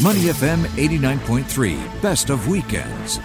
Money 0.00 0.26
FM 0.26 0.62
89.3, 0.76 2.00
best 2.00 2.30
of 2.30 2.46
weekends. 2.46 3.18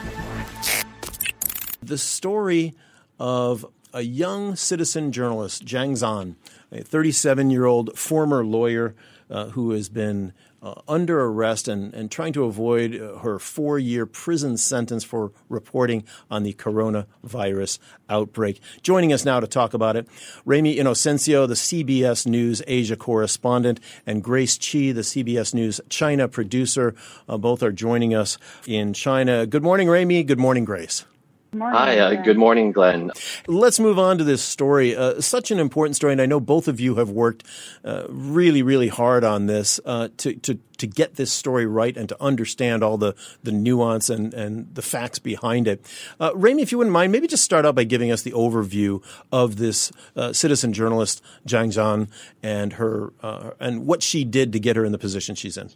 The 1.84 2.00
story 2.00 2.74
of 3.20 3.64
a 3.94 4.02
young 4.02 4.56
citizen 4.56 5.12
journalist, 5.12 5.66
Zhang 5.66 5.92
Zhan, 5.92 6.34
a 6.72 6.84
37 6.84 7.52
year 7.52 7.66
old 7.66 7.96
former 7.96 8.44
lawyer 8.44 8.96
uh, 9.30 9.50
who 9.50 9.70
has 9.70 9.88
been 9.88 10.34
uh, 10.64 10.82
under 10.88 11.22
arrest 11.22 11.68
and, 11.68 11.94
and 11.94 12.10
trying 12.10 12.34
to 12.34 12.46
avoid 12.46 13.00
uh, 13.00 13.18
her 13.20 13.38
four 13.38 13.78
year 13.78 14.06
prison 14.06 14.58
sentence 14.58 15.04
for 15.04 15.32
reporting 15.50 16.04
on 16.32 16.44
the 16.44 16.54
coronavirus 16.54 17.80
outbreak. 18.10 18.62
Joining 18.82 19.12
us 19.12 19.26
now 19.26 19.40
to 19.40 19.48
talk 19.48 19.74
about 19.74 19.96
it, 19.96 20.08
Ramy 20.46 20.78
Inocencio, 20.78 21.48
the 21.48 21.54
CBS 21.54 22.26
News 22.26 22.62
Asia 22.66 22.96
correspondent, 22.96 23.80
and 24.08 24.24
Grace 24.24 24.58
Chi, 24.58 24.92
the 24.92 25.02
CBS 25.02 25.54
News 25.54 25.82
China 25.90 26.28
producer. 26.28 26.96
Uh, 27.28 27.38
both 27.38 27.62
are 27.62 27.72
joining 27.72 28.16
us 28.16 28.38
in 28.66 28.94
China. 28.94 29.46
Good 29.46 29.64
morning, 29.64 29.90
Ramy. 29.90 30.24
Good 30.24 30.40
morning, 30.40 30.64
Grace. 30.64 31.06
Morning, 31.54 31.78
Hi, 31.78 32.00
uh, 32.00 32.24
good 32.24 32.38
morning, 32.38 32.72
Glenn. 32.72 33.12
Let's 33.46 33.80
move 33.80 34.00
on 34.00 34.18
to 34.18 34.24
this 34.24 34.42
story. 34.42 34.96
Uh, 34.96 35.22
such 35.22 35.52
an 35.52 35.60
important 35.60 35.96
story, 35.96 36.12
and 36.12 36.22
I 36.22 36.26
know 36.26 36.40
both 36.40 36.68
of 36.68 36.80
you 36.80 36.96
have 36.96 37.12
worked 37.12 37.44
uh, 37.86 38.06
really, 38.10 38.64
really 38.64 38.88
hard 38.88 39.24
on 39.24 39.46
this 39.46 39.80
uh, 39.86 40.10
to, 40.18 40.34
to, 40.34 40.58
to 40.78 40.88
get 40.88 41.16
this 41.16 41.32
story 41.32 41.68
right 41.68 41.96
and 41.96 42.10
to 42.10 42.20
understand 42.20 42.82
all 42.82 42.98
the, 42.98 43.14
the 43.44 43.52
nuance 43.52 44.10
and, 44.10 44.34
and 44.34 44.74
the 44.74 44.82
facts 44.82 45.20
behind 45.20 45.68
it. 45.68 45.86
Uh, 46.20 46.32
Ramy, 46.34 46.64
if 46.64 46.72
you 46.72 46.80
wouldn't 46.80 46.94
mind, 46.94 47.12
maybe 47.12 47.28
just 47.28 47.44
start 47.44 47.68
out 47.68 47.76
by 47.76 47.84
giving 47.84 48.12
us 48.12 48.24
the 48.24 48.32
overview 48.32 49.04
of 49.32 49.58
this 49.58 49.92
uh, 50.16 50.34
citizen 50.34 50.74
journalist, 50.74 51.22
Zhang 51.48 51.68
Zhan, 51.68 52.10
and 52.42 52.74
her 52.74 53.14
and 53.60 53.86
what 53.86 54.02
she 54.02 54.24
did 54.24 54.52
to 54.54 54.60
get 54.60 54.76
her 54.76 54.84
in 54.84 54.92
the 54.92 54.98
position 54.98 55.36
she's 55.36 55.58
in. 55.58 55.70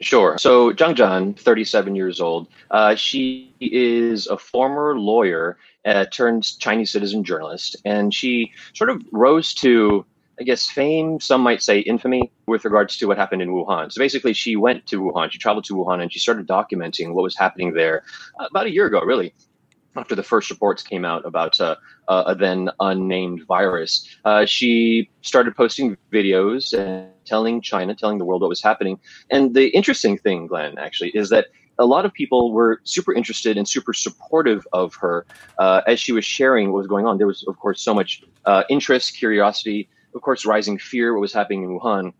Sure. 0.00 0.38
So 0.38 0.72
Zhang 0.72 0.94
Zhan, 0.94 1.38
37 1.38 1.94
years 1.94 2.20
old, 2.20 2.48
uh, 2.70 2.94
she 2.94 3.52
is 3.60 4.26
a 4.28 4.38
former 4.38 4.98
lawyer 4.98 5.58
uh, 5.84 6.06
turned 6.06 6.58
Chinese 6.58 6.90
citizen 6.90 7.22
journalist, 7.22 7.76
and 7.84 8.12
she 8.12 8.52
sort 8.72 8.88
of 8.88 9.02
rose 9.12 9.52
to, 9.54 10.06
I 10.40 10.44
guess, 10.44 10.70
fame. 10.70 11.20
Some 11.20 11.42
might 11.42 11.62
say 11.62 11.80
infamy 11.80 12.32
with 12.46 12.64
regards 12.64 12.96
to 12.98 13.06
what 13.06 13.18
happened 13.18 13.42
in 13.42 13.50
Wuhan. 13.50 13.92
So 13.92 13.98
basically, 13.98 14.32
she 14.32 14.56
went 14.56 14.86
to 14.86 15.02
Wuhan, 15.02 15.30
she 15.30 15.38
traveled 15.38 15.64
to 15.64 15.74
Wuhan, 15.74 16.00
and 16.00 16.10
she 16.10 16.18
started 16.18 16.46
documenting 16.46 17.12
what 17.12 17.22
was 17.22 17.36
happening 17.36 17.74
there 17.74 18.02
uh, 18.38 18.46
about 18.46 18.66
a 18.66 18.70
year 18.70 18.86
ago, 18.86 19.00
really 19.00 19.34
after 19.96 20.14
the 20.14 20.22
first 20.22 20.50
reports 20.50 20.82
came 20.82 21.04
out 21.04 21.24
about 21.26 21.60
uh, 21.60 21.76
a 22.08 22.34
then 22.34 22.70
unnamed 22.80 23.44
virus, 23.46 24.08
uh, 24.24 24.44
she 24.46 25.10
started 25.22 25.56
posting 25.56 25.96
videos 26.12 26.72
and 26.78 27.08
telling 27.24 27.60
China, 27.60 27.94
telling 27.94 28.18
the 28.18 28.24
world 28.24 28.42
what 28.42 28.48
was 28.48 28.62
happening. 28.62 28.98
And 29.30 29.54
the 29.54 29.68
interesting 29.68 30.16
thing, 30.18 30.46
Glenn, 30.46 30.78
actually, 30.78 31.10
is 31.10 31.28
that 31.30 31.46
a 31.78 31.86
lot 31.86 32.04
of 32.04 32.12
people 32.12 32.52
were 32.52 32.80
super 32.84 33.12
interested 33.14 33.56
and 33.56 33.66
super 33.66 33.94
supportive 33.94 34.66
of 34.72 34.94
her 34.96 35.26
uh, 35.58 35.80
as 35.86 35.98
she 35.98 36.12
was 36.12 36.24
sharing 36.24 36.72
what 36.72 36.78
was 36.78 36.86
going 36.86 37.06
on. 37.06 37.18
There 37.18 37.26
was, 37.26 37.44
of 37.48 37.58
course, 37.58 37.80
so 37.80 37.94
much 37.94 38.22
uh, 38.44 38.64
interest, 38.68 39.16
curiosity, 39.16 39.88
of 40.14 40.20
course, 40.20 40.44
rising 40.44 40.78
fear, 40.78 41.14
what 41.14 41.20
was 41.20 41.32
happening 41.32 41.62
in 41.64 41.78
Wuhan. 41.78 42.12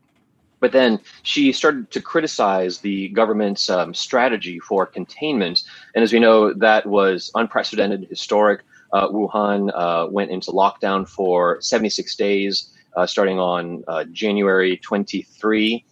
But 0.61 0.73
then 0.73 1.01
she 1.23 1.53
started 1.53 1.91
to 1.91 2.01
criticize 2.01 2.79
the 2.79 3.09
government's 3.09 3.69
um, 3.71 3.95
strategy 3.95 4.59
for 4.61 4.87
containment. 4.87 5.63
And 5.95 6.05
as 6.05 6.13
we 6.13 6.21
know, 6.21 6.53
that 6.55 6.87
was 6.87 7.31
unprecedented, 7.35 8.07
historic. 8.09 8.61
Uh, 8.93 9.09
Wuhan 9.09 9.71
uh, 9.75 10.09
went 10.11 10.31
into 10.31 10.51
lockdown 10.51 11.09
for 11.09 11.61
76 11.61 12.15
days, 12.17 12.71
uh, 12.97 13.07
starting 13.07 13.39
on 13.39 13.85
uh, 13.89 14.05
January 14.13 14.77
23. 14.79 15.85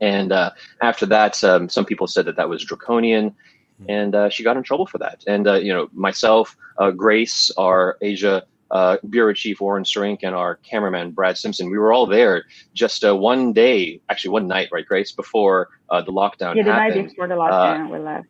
And 0.00 0.32
uh, 0.32 0.50
after 0.82 1.06
that, 1.06 1.42
um, 1.42 1.68
some 1.68 1.84
people 1.84 2.06
said 2.06 2.26
that 2.26 2.36
that 2.36 2.48
was 2.48 2.64
draconian. 2.64 3.34
Hmm. 3.78 3.90
And 3.90 4.14
uh, 4.14 4.28
she 4.28 4.44
got 4.44 4.56
in 4.56 4.62
trouble 4.62 4.86
for 4.86 4.98
that. 4.98 5.24
And, 5.26 5.46
you 5.64 5.72
know, 5.72 5.88
myself, 5.92 6.56
Grace, 6.96 7.50
our 7.56 7.96
Asia 8.00 8.44
uh, 8.70 8.98
bureau 9.08 9.32
chief 9.32 9.60
Warren 9.60 9.84
Srink 9.84 10.20
and 10.22 10.34
our 10.34 10.56
cameraman 10.56 11.12
Brad 11.12 11.38
Simpson. 11.38 11.70
We 11.70 11.78
were 11.78 11.92
all 11.92 12.06
there 12.06 12.44
just 12.74 13.04
uh, 13.04 13.16
one 13.16 13.52
day, 13.52 14.00
actually 14.08 14.30
one 14.30 14.46
night, 14.46 14.68
right, 14.72 14.86
Grace, 14.86 15.12
before 15.12 15.68
uh, 15.90 16.02
the 16.02 16.12
lockdown. 16.12 16.56
Yeah, 16.56 16.64
the 16.64 16.72
happened. 16.72 16.96
night 16.96 17.08
before 17.10 17.28
the 17.28 17.34
lockdown, 17.34 17.86
uh, 17.86 17.90
we 17.90 17.98
left. 17.98 18.26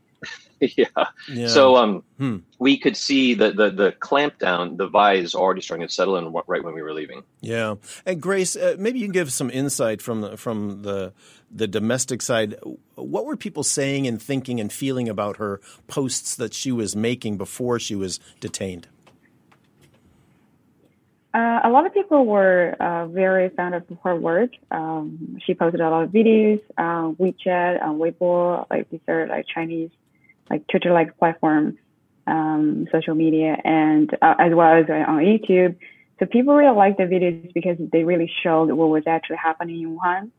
yeah. 0.60 0.86
yeah. 1.28 1.46
So 1.46 1.76
um, 1.76 2.02
hmm. 2.18 2.38
we 2.58 2.78
could 2.78 2.96
see 2.96 3.34
the, 3.34 3.52
the 3.52 3.70
the 3.70 3.92
clampdown, 3.92 4.76
the 4.76 4.88
vise 4.88 5.34
already 5.34 5.60
starting 5.60 5.86
to 5.86 5.92
settle 5.92 6.16
in 6.16 6.32
right 6.46 6.64
when 6.64 6.74
we 6.74 6.82
were 6.82 6.92
leaving. 6.92 7.22
Yeah, 7.40 7.76
and 8.04 8.20
Grace, 8.20 8.56
uh, 8.56 8.76
maybe 8.78 8.98
you 8.98 9.06
can 9.06 9.12
give 9.12 9.32
some 9.32 9.50
insight 9.50 10.02
from 10.02 10.22
the, 10.22 10.36
from 10.36 10.82
the 10.82 11.12
the 11.50 11.68
domestic 11.68 12.22
side. 12.22 12.56
What 12.94 13.24
were 13.24 13.36
people 13.36 13.62
saying 13.62 14.06
and 14.06 14.20
thinking 14.20 14.60
and 14.60 14.72
feeling 14.72 15.08
about 15.08 15.36
her 15.36 15.60
posts 15.86 16.34
that 16.36 16.54
she 16.54 16.72
was 16.72 16.96
making 16.96 17.38
before 17.38 17.78
she 17.78 17.94
was 17.94 18.18
detained? 18.40 18.88
Uh, 21.34 21.60
a 21.62 21.68
lot 21.68 21.84
of 21.84 21.92
people 21.92 22.24
were 22.24 22.74
uh, 22.80 23.06
very 23.08 23.50
fond 23.50 23.74
of 23.74 23.84
her 24.02 24.16
work. 24.16 24.50
Um, 24.70 25.38
she 25.44 25.54
posted 25.54 25.80
a 25.80 25.90
lot 25.90 26.04
of 26.04 26.10
videos 26.10 26.60
on 26.78 27.16
WeChat, 27.16 27.82
on 27.82 27.98
Weibo, 27.98 28.66
like 28.70 28.88
these 28.90 29.00
are 29.08 29.26
like 29.26 29.46
Chinese, 29.46 29.90
like 30.48 30.66
Twitter-like 30.68 31.18
platform, 31.18 31.76
um, 32.26 32.86
social 32.90 33.14
media, 33.14 33.58
and 33.62 34.12
uh, 34.22 34.36
as 34.38 34.54
well 34.54 34.72
as 34.72 34.88
on 34.88 35.18
YouTube. 35.18 35.76
So 36.18 36.26
people 36.26 36.54
really 36.54 36.74
liked 36.74 36.96
the 36.96 37.04
videos 37.04 37.52
because 37.52 37.76
they 37.92 38.04
really 38.04 38.30
showed 38.42 38.70
what 38.72 38.88
was 38.88 39.04
actually 39.06 39.36
happening 39.36 39.82
in 39.82 39.98
Wuhan. 39.98 40.30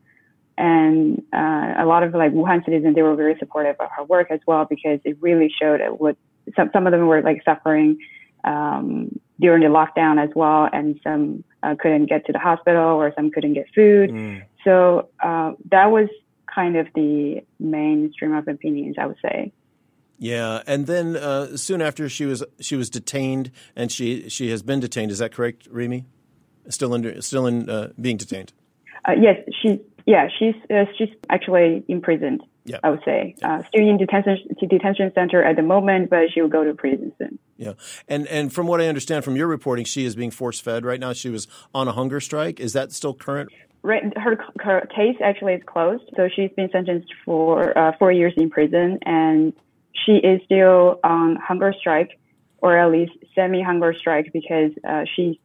And 0.58 1.22
uh, 1.32 1.74
a 1.78 1.86
lot 1.86 2.02
of 2.02 2.12
like 2.14 2.32
Wuhan 2.32 2.64
citizens, 2.64 2.96
they 2.96 3.02
were 3.02 3.14
very 3.14 3.36
supportive 3.38 3.76
of 3.78 3.88
her 3.96 4.04
work 4.04 4.30
as 4.30 4.40
well 4.46 4.66
because 4.68 4.98
it 5.04 5.16
really 5.20 5.50
showed 5.60 5.80
what 5.98 6.16
some 6.56 6.68
some 6.72 6.86
of 6.86 6.90
them 6.90 7.06
were 7.06 7.22
like 7.22 7.42
suffering 7.44 7.98
um, 8.44 9.20
during 9.40 9.62
the 9.62 9.68
lockdown 9.68 10.22
as 10.22 10.30
well, 10.34 10.68
and 10.72 11.00
some 11.02 11.42
uh, 11.62 11.74
couldn't 11.80 12.06
get 12.06 12.26
to 12.26 12.32
the 12.32 12.38
hospital 12.38 12.82
or 12.82 13.12
some 13.16 13.30
couldn't 13.30 13.54
get 13.54 13.66
food. 13.74 14.10
Mm. 14.10 14.42
So 14.64 15.08
uh, 15.22 15.52
that 15.70 15.90
was 15.90 16.08
kind 16.54 16.76
of 16.76 16.86
the 16.94 17.42
mainstream 17.58 18.34
of 18.34 18.46
opinions, 18.48 18.96
I 18.98 19.06
would 19.06 19.18
say. 19.22 19.52
Yeah, 20.18 20.62
and 20.66 20.86
then 20.86 21.16
uh, 21.16 21.56
soon 21.56 21.80
after 21.80 22.08
she 22.10 22.26
was 22.26 22.44
she 22.60 22.76
was 22.76 22.90
detained, 22.90 23.50
and 23.74 23.90
she 23.90 24.28
she 24.28 24.50
has 24.50 24.62
been 24.62 24.78
detained. 24.78 25.10
Is 25.10 25.18
that 25.18 25.32
correct, 25.32 25.66
Ramy? 25.70 26.04
Still 26.68 26.92
under 26.92 27.22
still 27.22 27.46
in 27.46 27.70
uh, 27.70 27.92
being 27.98 28.18
detained. 28.18 28.52
Uh, 29.08 29.12
yes, 29.18 29.38
she 29.62 29.80
yeah 30.06 30.28
she's 30.38 30.54
uh, 30.70 30.84
she's 30.98 31.08
actually 31.30 31.84
imprisoned. 31.88 32.42
Yeah. 32.66 32.80
I 32.84 32.90
would 32.90 33.02
say 33.02 33.34
yeah. 33.38 33.54
uh, 33.54 33.62
still 33.68 33.88
in 33.88 33.96
detention 33.96 34.36
detention 34.68 35.10
center 35.14 35.42
at 35.42 35.56
the 35.56 35.62
moment, 35.62 36.10
but 36.10 36.30
she 36.34 36.42
will 36.42 36.50
go 36.50 36.64
to 36.64 36.74
prison 36.74 37.12
soon. 37.16 37.38
Yeah, 37.60 37.74
and 38.08 38.26
and 38.28 38.50
from 38.50 38.66
what 38.66 38.80
I 38.80 38.86
understand 38.86 39.22
from 39.22 39.36
your 39.36 39.46
reporting, 39.46 39.84
she 39.84 40.06
is 40.06 40.16
being 40.16 40.30
force 40.30 40.58
fed 40.58 40.82
right 40.84 40.98
now. 40.98 41.12
She 41.12 41.28
was 41.28 41.46
on 41.74 41.88
a 41.88 41.92
hunger 41.92 42.18
strike. 42.18 42.58
Is 42.58 42.72
that 42.72 42.90
still 42.90 43.12
current? 43.12 43.50
Right, 43.82 44.02
her, 44.16 44.38
her 44.60 44.86
case 44.94 45.16
actually 45.22 45.54
is 45.54 45.62
closed, 45.66 46.04
so 46.16 46.28
she's 46.34 46.50
been 46.56 46.70
sentenced 46.70 47.12
for 47.24 47.76
uh, 47.76 47.92
four 47.98 48.12
years 48.12 48.32
in 48.36 48.50
prison, 48.50 48.98
and 49.06 49.52
she 50.04 50.12
is 50.12 50.40
still 50.44 51.00
on 51.04 51.36
hunger 51.36 51.74
strike, 51.78 52.18
or 52.58 52.78
at 52.78 52.90
least 52.90 53.12
semi 53.34 53.62
hunger 53.62 53.94
strike, 53.94 54.32
because 54.32 54.72
uh, 54.88 55.04
she 55.14 55.38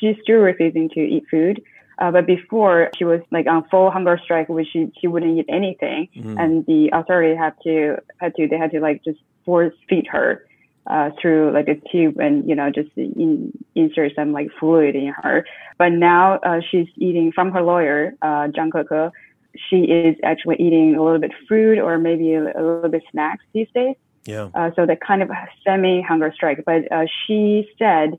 she's 0.00 0.16
still 0.22 0.38
refusing 0.38 0.88
to 0.90 1.00
eat 1.00 1.24
food. 1.30 1.62
Uh, 2.00 2.10
but 2.10 2.26
before 2.26 2.90
she 2.96 3.04
was 3.04 3.20
like 3.30 3.46
on 3.46 3.62
full 3.68 3.90
hunger 3.90 4.18
strike, 4.24 4.48
which 4.48 4.68
she, 4.72 4.90
she 5.00 5.06
wouldn't 5.06 5.38
eat 5.38 5.46
anything. 5.48 6.08
Mm-hmm. 6.16 6.38
And 6.38 6.66
the 6.66 6.90
authority 6.92 7.36
had 7.36 7.54
to, 7.64 7.98
had 8.18 8.34
to, 8.36 8.48
they 8.48 8.56
had 8.56 8.70
to 8.70 8.80
like 8.80 9.04
just 9.04 9.20
force 9.44 9.74
feed 9.88 10.06
her, 10.06 10.46
uh, 10.86 11.10
through 11.20 11.52
like 11.52 11.68
a 11.68 11.76
tube 11.90 12.18
and, 12.18 12.48
you 12.48 12.54
know, 12.54 12.70
just 12.70 12.90
in, 12.96 13.52
insert 13.74 14.12
some 14.14 14.32
like 14.32 14.48
fluid 14.58 14.96
in 14.96 15.08
her. 15.08 15.44
But 15.78 15.92
now, 15.92 16.34
uh, 16.38 16.60
she's 16.68 16.88
eating 16.96 17.32
from 17.32 17.52
her 17.52 17.62
lawyer, 17.62 18.14
uh, 18.22 18.48
Zhang 18.48 18.70
Keke. 18.70 19.10
She 19.68 19.82
is 19.82 20.16
actually 20.22 20.56
eating 20.56 20.94
a 20.94 21.02
little 21.02 21.18
bit 21.18 21.32
food 21.48 21.78
or 21.78 21.98
maybe 21.98 22.34
a, 22.34 22.44
a 22.44 22.62
little 22.62 22.88
bit 22.88 23.02
snacks 23.10 23.44
these 23.52 23.68
days. 23.74 23.96
Yeah. 24.24 24.48
Uh, 24.54 24.70
so 24.76 24.86
the 24.86 24.96
kind 24.96 25.22
of 25.22 25.30
semi 25.64 26.02
hunger 26.02 26.32
strike. 26.34 26.62
But, 26.64 26.90
uh, 26.90 27.06
she 27.26 27.68
said, 27.78 28.18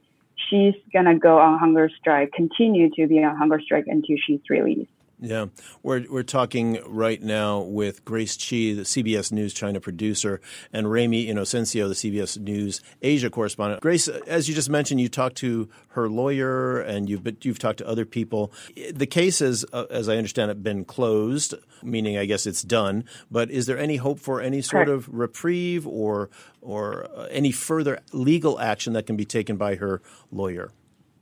she's 0.49 0.75
gonna 0.93 1.17
go 1.17 1.39
on 1.39 1.59
hunger 1.59 1.89
strike, 1.99 2.31
continue 2.33 2.89
to 2.95 3.07
be 3.07 3.23
on 3.23 3.35
hunger 3.37 3.59
strike 3.59 3.85
until 3.87 4.17
she's 4.25 4.41
released. 4.49 4.89
Yeah, 5.23 5.45
we're 5.83 6.03
we're 6.09 6.23
talking 6.23 6.79
right 6.87 7.21
now 7.21 7.59
with 7.59 8.03
Grace 8.03 8.35
Chi, 8.35 8.73
the 8.73 8.81
CBS 8.81 9.31
News 9.31 9.53
China 9.53 9.79
producer, 9.79 10.41
and 10.73 10.91
Ramy 10.91 11.27
Inocencio, 11.27 11.87
the 11.87 11.93
CBS 11.93 12.39
News 12.39 12.81
Asia 13.03 13.29
correspondent. 13.29 13.81
Grace, 13.81 14.07
as 14.07 14.49
you 14.49 14.55
just 14.55 14.71
mentioned, 14.71 14.99
you 14.99 15.09
talked 15.09 15.35
to 15.37 15.69
her 15.89 16.09
lawyer, 16.09 16.79
and 16.79 17.07
you've 17.07 17.23
been, 17.23 17.37
you've 17.43 17.59
talked 17.59 17.77
to 17.77 17.87
other 17.87 18.03
people. 18.03 18.51
The 18.91 19.05
case 19.05 19.39
has, 19.39 19.63
uh, 19.71 19.85
as 19.91 20.09
I 20.09 20.17
understand 20.17 20.49
it, 20.49 20.63
been 20.63 20.85
closed, 20.85 21.53
meaning 21.83 22.17
I 22.17 22.25
guess 22.25 22.47
it's 22.47 22.63
done. 22.63 23.05
But 23.29 23.51
is 23.51 23.67
there 23.67 23.77
any 23.77 23.97
hope 23.97 24.19
for 24.19 24.41
any 24.41 24.63
sort 24.63 24.87
Correct. 24.87 25.07
of 25.07 25.13
reprieve 25.13 25.85
or 25.85 26.31
or 26.61 27.05
uh, 27.15 27.27
any 27.29 27.51
further 27.51 27.99
legal 28.11 28.59
action 28.59 28.93
that 28.93 29.05
can 29.05 29.17
be 29.17 29.25
taken 29.25 29.55
by 29.55 29.75
her 29.75 30.01
lawyer? 30.31 30.71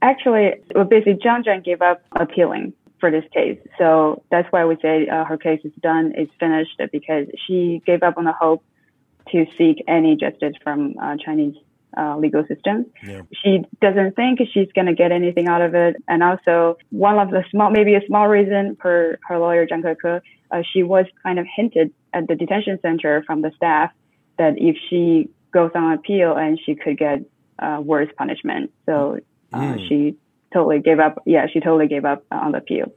Actually, 0.02 0.52
well, 0.74 0.86
basically, 0.86 1.16
Zhang 1.16 1.44
Zhan 1.44 1.66
gave 1.66 1.82
up 1.82 2.02
appealing 2.14 2.72
for 3.00 3.12
this 3.12 3.24
case. 3.34 3.60
So 3.78 4.24
that's 4.32 4.48
why 4.52 4.66
we 4.66 4.78
say 4.82 5.08
uh, 5.08 5.26
her 5.26 5.38
case 5.38 5.62
is 5.64 5.72
done, 5.82 6.14
is 6.18 6.28
finished, 6.40 6.80
because 6.92 7.28
she 7.46 7.82
gave 7.86 8.04
up 8.04 8.18
on 8.18 8.26
the 8.26 8.34
hope 8.34 8.64
to 9.32 9.46
seek 9.58 9.84
any 9.88 10.16
justice 10.16 10.54
from 10.64 10.96
uh, 11.02 11.16
Chinese 11.24 11.56
uh, 11.98 12.18
legal 12.18 12.46
system. 12.48 12.86
Yeah. 13.06 13.22
She 13.44 13.64
doesn't 13.82 14.16
think 14.16 14.40
she's 14.54 14.72
going 14.74 14.88
to 14.88 14.94
get 14.94 15.12
anything 15.12 15.48
out 15.48 15.62
of 15.62 15.76
it. 15.76 15.96
And 16.08 16.24
also, 16.24 16.78
one 16.90 17.18
of 17.18 17.30
the 17.32 17.44
small, 17.52 17.70
maybe 17.72 17.96
a 17.96 18.02
small 18.08 18.28
reason 18.28 18.78
for 18.82 19.20
her 19.28 19.38
lawyer, 19.40 19.66
Zhang 19.68 19.84
Keke, 19.84 20.22
uh, 20.52 20.62
she 20.72 20.84
was 20.84 21.06
kind 21.24 21.40
of 21.40 21.46
hinted 21.56 21.92
at 22.14 22.28
the 22.28 22.36
detention 22.36 22.80
center 22.82 23.24
from 23.26 23.42
the 23.42 23.52
staff 23.56 23.92
that 24.38 24.54
if 24.58 24.76
she 24.90 25.30
goes 25.52 25.72
on 25.76 25.94
appeal 25.94 26.36
and 26.36 26.60
she 26.64 26.76
could 26.76 26.98
get 26.98 27.20
uh, 27.60 27.80
worse 27.84 28.10
punishment. 28.18 28.72
So 28.86 29.20
mm. 29.54 29.88
she 29.88 30.16
totally 30.54 30.80
gave 30.80 31.00
up. 31.00 31.22
Yeah, 31.26 31.48
she 31.52 31.60
totally 31.60 31.88
gave 31.88 32.06
up 32.06 32.24
on 32.32 32.52
the 32.52 32.60
appeal. 32.60 32.92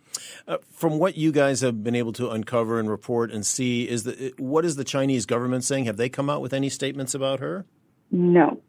Uh, 0.47 0.59
from 0.71 0.99
what 0.99 1.17
you 1.17 1.33
guys 1.33 1.61
have 1.61 1.83
been 1.85 1.95
able 1.95 2.13
to 2.15 2.31
uncover 2.31 2.81
and 2.81 2.91
report 2.91 3.31
and 3.31 3.45
see, 3.47 3.89
is 3.89 4.05
the 4.05 4.35
what 4.39 4.65
is 4.65 4.77
the 4.77 4.85
Chinese 4.85 5.27
government 5.27 5.65
saying? 5.65 5.85
Have 5.85 5.97
they 5.97 6.09
come 6.09 6.29
out 6.29 6.41
with 6.41 6.53
any 6.53 6.69
statements 6.69 7.15
about 7.15 7.41
her? 7.41 7.67
No. 8.11 8.61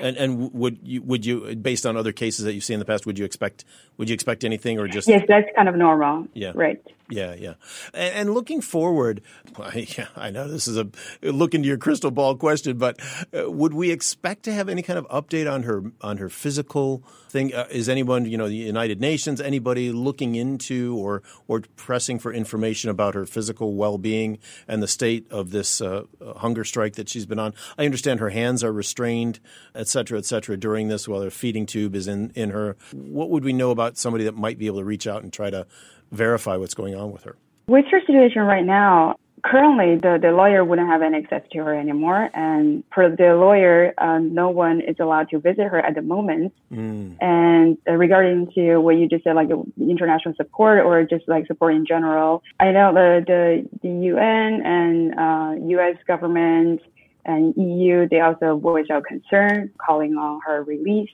And 0.00 0.16
and 0.16 0.52
would 0.52 0.80
you 0.82 1.02
would 1.02 1.24
you 1.24 1.54
based 1.54 1.86
on 1.86 1.96
other 1.96 2.12
cases 2.12 2.44
that 2.44 2.54
you've 2.54 2.64
seen 2.64 2.74
in 2.74 2.80
the 2.80 2.84
past 2.84 3.06
would 3.06 3.18
you 3.18 3.24
expect 3.24 3.64
would 3.98 4.08
you 4.08 4.14
expect 4.14 4.42
anything 4.42 4.80
or 4.80 4.88
just 4.88 5.06
yes 5.06 5.24
that's 5.28 5.46
kind 5.54 5.68
of 5.68 5.76
normal 5.76 6.26
yeah 6.34 6.50
right 6.56 6.82
yeah 7.10 7.34
yeah. 7.34 7.54
And, 7.94 8.14
and 8.14 8.34
looking 8.34 8.60
forward 8.60 9.22
I, 9.58 9.86
yeah, 9.96 10.08
I 10.16 10.30
know 10.30 10.48
this 10.48 10.68
is 10.68 10.76
a 10.76 10.88
look 11.22 11.54
into 11.54 11.68
your 11.68 11.78
crystal 11.78 12.10
ball 12.10 12.36
question 12.36 12.78
but 12.78 13.00
uh, 13.36 13.50
would 13.50 13.74
we 13.74 13.90
expect 13.90 14.44
to 14.44 14.52
have 14.52 14.68
any 14.68 14.82
kind 14.82 14.98
of 14.98 15.08
update 15.08 15.50
on 15.50 15.64
her 15.64 15.82
on 16.00 16.18
her 16.18 16.28
physical 16.28 17.02
thing? 17.28 17.54
Uh, 17.54 17.66
is 17.70 17.88
anyone 17.88 18.24
you 18.24 18.36
know 18.36 18.48
the 18.48 18.54
United 18.54 19.00
Nations 19.00 19.40
anybody 19.40 19.92
looking 19.92 20.34
into 20.34 20.96
or 20.96 21.22
or 21.48 21.62
pressing 21.76 22.18
for 22.18 22.32
information 22.32 22.90
about 22.90 23.14
her 23.14 23.26
physical 23.26 23.74
well 23.74 23.98
being 23.98 24.38
and 24.66 24.82
the 24.82 24.88
state 24.88 25.30
of 25.30 25.50
this 25.50 25.80
uh, 25.80 26.04
hunger 26.36 26.64
strike 26.64 26.94
that 26.94 27.08
she's 27.08 27.26
been 27.26 27.38
on? 27.38 27.54
I 27.78 27.84
understand 27.84 28.20
her 28.20 28.30
hands 28.30 28.64
are 28.64 28.72
restrained 28.72 29.40
et 29.74 29.88
cetera, 29.88 30.18
et 30.18 30.24
cetera, 30.24 30.56
during 30.56 30.88
this 30.88 31.08
while 31.08 31.22
her 31.22 31.30
feeding 31.30 31.66
tube 31.66 31.94
is 31.94 32.08
in, 32.08 32.30
in 32.34 32.50
her. 32.50 32.76
What 32.92 33.30
would 33.30 33.44
we 33.44 33.52
know 33.52 33.70
about 33.70 33.96
somebody 33.96 34.24
that 34.24 34.34
might 34.34 34.58
be 34.58 34.66
able 34.66 34.78
to 34.78 34.84
reach 34.84 35.06
out 35.06 35.22
and 35.22 35.32
try 35.32 35.50
to 35.50 35.66
verify 36.10 36.56
what's 36.56 36.74
going 36.74 36.94
on 36.94 37.12
with 37.12 37.24
her? 37.24 37.36
With 37.66 37.86
her 37.90 38.00
situation 38.00 38.42
right 38.42 38.64
now, 38.64 39.16
currently 39.42 39.96
the, 39.96 40.18
the 40.20 40.32
lawyer 40.32 40.64
wouldn't 40.64 40.88
have 40.88 41.02
any 41.02 41.18
access 41.18 41.42
to 41.52 41.58
her 41.58 41.74
anymore. 41.74 42.30
And 42.34 42.84
for 42.92 43.08
the 43.08 43.36
lawyer, 43.36 43.94
uh, 43.98 44.18
no 44.18 44.50
one 44.50 44.80
is 44.80 44.96
allowed 45.00 45.28
to 45.30 45.38
visit 45.38 45.64
her 45.64 45.78
at 45.78 45.94
the 45.94 46.02
moment. 46.02 46.52
Mm. 46.72 47.16
And 47.20 47.78
uh, 47.88 47.92
regarding 47.92 48.50
to 48.54 48.78
what 48.78 48.96
you 48.96 49.08
just 49.08 49.24
said, 49.24 49.36
like 49.36 49.48
international 49.78 50.34
support 50.36 50.84
or 50.84 51.04
just 51.04 51.28
like 51.28 51.46
support 51.46 51.74
in 51.74 51.86
general, 51.86 52.42
I 52.58 52.72
know 52.72 52.92
the, 52.92 53.24
the, 53.26 53.68
the 53.82 53.88
UN 54.06 54.62
and 54.64 55.14
uh, 55.18 55.66
US 55.78 55.96
government 56.06 56.80
and 57.24 57.54
EU, 57.56 58.08
they 58.08 58.20
also 58.20 58.56
voiced 58.56 58.90
out 58.90 59.04
concern, 59.04 59.70
calling 59.84 60.14
on 60.14 60.40
her 60.46 60.62
release. 60.62 61.10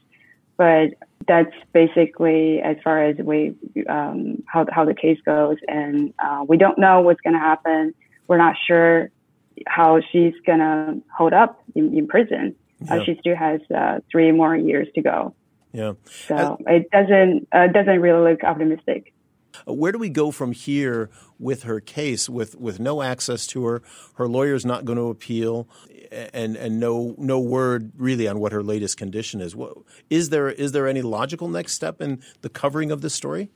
But 0.57 0.91
that's 1.29 1.55
basically 1.73 2.61
as 2.61 2.77
far 2.83 3.05
as 3.05 3.17
we 3.19 3.55
um, 3.89 4.43
how 4.47 4.67
how 4.71 4.85
the 4.85 4.95
case 4.95 5.19
goes, 5.25 5.57
and 5.69 6.15
uh, 6.19 6.45
we 6.49 6.57
don't 6.57 6.79
know 6.79 7.01
what's 7.01 7.21
going 7.21 7.35
to 7.35 7.41
happen. 7.41 7.95
We're 8.29 8.39
not 8.39 8.57
sure 8.67 9.11
how 9.67 10.01
she's 10.13 10.35
going 10.45 10.59
to 10.59 11.01
hold 11.17 11.33
up 11.33 11.63
in, 11.75 11.97
in 11.97 12.07
prison. 12.07 12.55
Uh, 12.83 12.97
yeah. 12.97 13.01
Uh, 13.01 13.05
she 13.05 13.17
still 13.21 13.37
has 13.37 13.61
uh, 13.75 14.01
three 14.11 14.33
more 14.33 14.57
years 14.57 14.89
to 14.95 15.03
go. 15.03 15.35
Yeah. 15.73 15.93
So 16.07 16.59
it 16.67 16.91
doesn't 16.91 17.49
uh, 17.53 17.67
doesn't 17.69 18.01
really 18.01 18.31
look 18.31 18.45
optimistic. 18.45 19.13
Where 19.65 19.93
do 19.93 19.99
we 19.99 20.09
go 20.09 20.31
from 20.31 20.53
here 20.53 21.11
with 21.39 21.63
her 21.65 21.81
case, 21.81 22.29
with, 22.29 22.57
with 22.57 22.81
no 22.81 23.03
access 23.03 23.47
to 23.49 23.65
her? 23.67 23.83
Her 24.15 24.27
lawyer's 24.27 24.65
not 24.65 24.85
going 24.85 24.99
to 24.99 25.09
appeal, 25.09 25.69
and 26.33 26.57
and 26.57 26.79
no 26.81 27.15
no 27.19 27.41
word 27.41 27.93
really 27.97 28.29
on 28.29 28.39
what 28.39 28.53
her 28.53 28.63
latest 28.63 28.97
condition 28.97 29.41
is. 29.41 29.57
Is 30.11 30.31
there 30.31 30.49
is 30.49 30.73
there 30.73 30.87
any 30.87 31.03
logical 31.03 31.49
next 31.49 31.75
step 31.75 32.01
in 32.01 32.23
the 32.43 32.49
covering 32.49 32.91
of 32.91 33.01
this 33.01 33.15
story? 33.15 33.51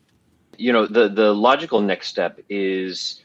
You 0.59 0.73
know, 0.73 0.87
the 0.87 1.09
the 1.09 1.33
logical 1.33 1.81
next 1.81 2.09
step 2.09 2.41
is 2.49 3.21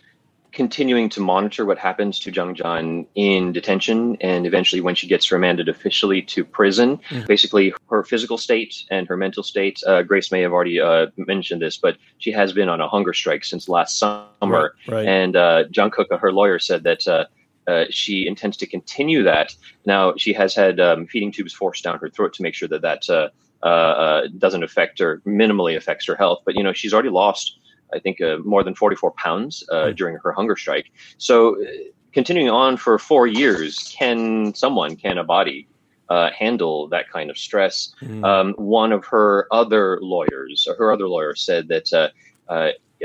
continuing 0.56 1.10
to 1.10 1.20
monitor 1.20 1.66
what 1.66 1.78
happens 1.78 2.18
to 2.18 2.32
Zhang 2.32 2.56
Zhan 2.56 3.06
in 3.14 3.52
detention 3.52 4.18
and 4.22 4.48
eventually 4.48 4.82
when 4.82 4.96
she 4.96 5.06
gets 5.06 5.32
remanded 5.32 5.68
officially 5.68 6.22
to 6.24 6.46
prison. 6.46 6.98
Mm-hmm. 6.98 7.26
Basically, 7.28 7.74
her 7.90 8.04
physical 8.04 8.38
state 8.38 8.84
and 8.90 9.08
her 9.08 9.18
mental 9.18 9.44
state. 9.44 9.84
Uh, 9.86 10.02
Grace 10.02 10.32
may 10.32 10.42
have 10.42 10.54
already 10.54 10.80
uh, 10.80 11.08
mentioned 11.18 11.62
this, 11.62 11.78
but 11.78 11.98
she 12.18 12.32
has 12.32 12.54
been 12.54 12.70
on 12.70 12.80
a 12.80 12.88
hunger 12.88 13.14
strike 13.14 13.44
since 13.44 13.68
last 13.68 14.00
summer. 14.00 14.74
Right, 14.88 14.96
right. 14.96 15.06
And 15.06 15.36
uh, 15.36 15.66
Zhang 15.66 15.92
Keke, 15.92 16.18
her 16.20 16.32
lawyer, 16.32 16.58
said 16.58 16.84
that. 16.84 17.08
Uh, 17.08 17.26
uh, 17.68 17.86
she 17.90 18.28
intends 18.28 18.56
to 18.58 18.68
continue 18.68 19.24
that. 19.24 19.56
Now 19.88 20.14
she 20.18 20.34
has 20.34 20.54
had 20.54 20.80
um, 20.80 21.08
feeding 21.08 21.32
tubes 21.32 21.52
forced 21.52 21.84
down 21.84 21.98
her 21.98 22.12
throat 22.12 22.32
to 22.36 22.44
make 22.44 22.54
sure 22.54 22.68
that 22.68 22.84
that 22.84 23.10
uh, 23.10 23.30
uh, 23.66 24.28
doesn't 24.38 24.62
affect 24.62 25.02
or 25.02 25.20
minimally 25.26 25.76
affects 25.76 26.06
her 26.06 26.16
health. 26.16 26.44
But 26.46 26.54
you 26.54 26.62
know 26.62 26.74
she's 26.74 26.94
already 26.94 27.10
lost 27.10 27.58
I 27.94 28.00
think, 28.00 28.22
uh, 28.22 28.38
more 28.44 28.64
than 28.64 28.76
44 28.76 29.12
pounds 29.12 29.64
uh, 29.72 29.76
mm. 29.76 29.96
during 29.96 30.18
her 30.18 30.32
hunger 30.32 30.56
strike. 30.56 30.92
So, 31.18 31.62
uh, 31.62 31.68
continuing 32.14 32.50
on 32.50 32.78
for 32.78 32.98
four 32.98 33.28
years, 33.28 33.94
can 33.98 34.54
someone, 34.54 34.96
can 34.96 35.18
a 35.18 35.24
body 35.24 35.68
uh, 36.10 36.30
handle 36.32 36.88
that 36.90 37.10
kind 37.10 37.30
of 37.30 37.38
stress? 37.38 37.94
Mm. 38.02 38.24
Um, 38.24 38.54
one 38.54 38.92
of 38.92 39.06
her 39.06 39.48
other 39.52 40.00
lawyers, 40.02 40.68
her 40.78 40.92
other 40.92 41.08
lawyer 41.08 41.36
said 41.36 41.68
that 41.68 41.94
uh, 41.94 42.10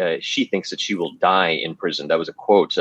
uh, 0.01 0.17
she 0.21 0.45
thinks 0.45 0.71
that 0.71 0.81
she 0.81 0.95
will 0.95 1.13
die 1.15 1.51
in 1.51 1.75
prison. 1.75 2.09
That 2.09 2.19
was 2.19 2.29
a 2.29 2.33
quote 2.33 2.77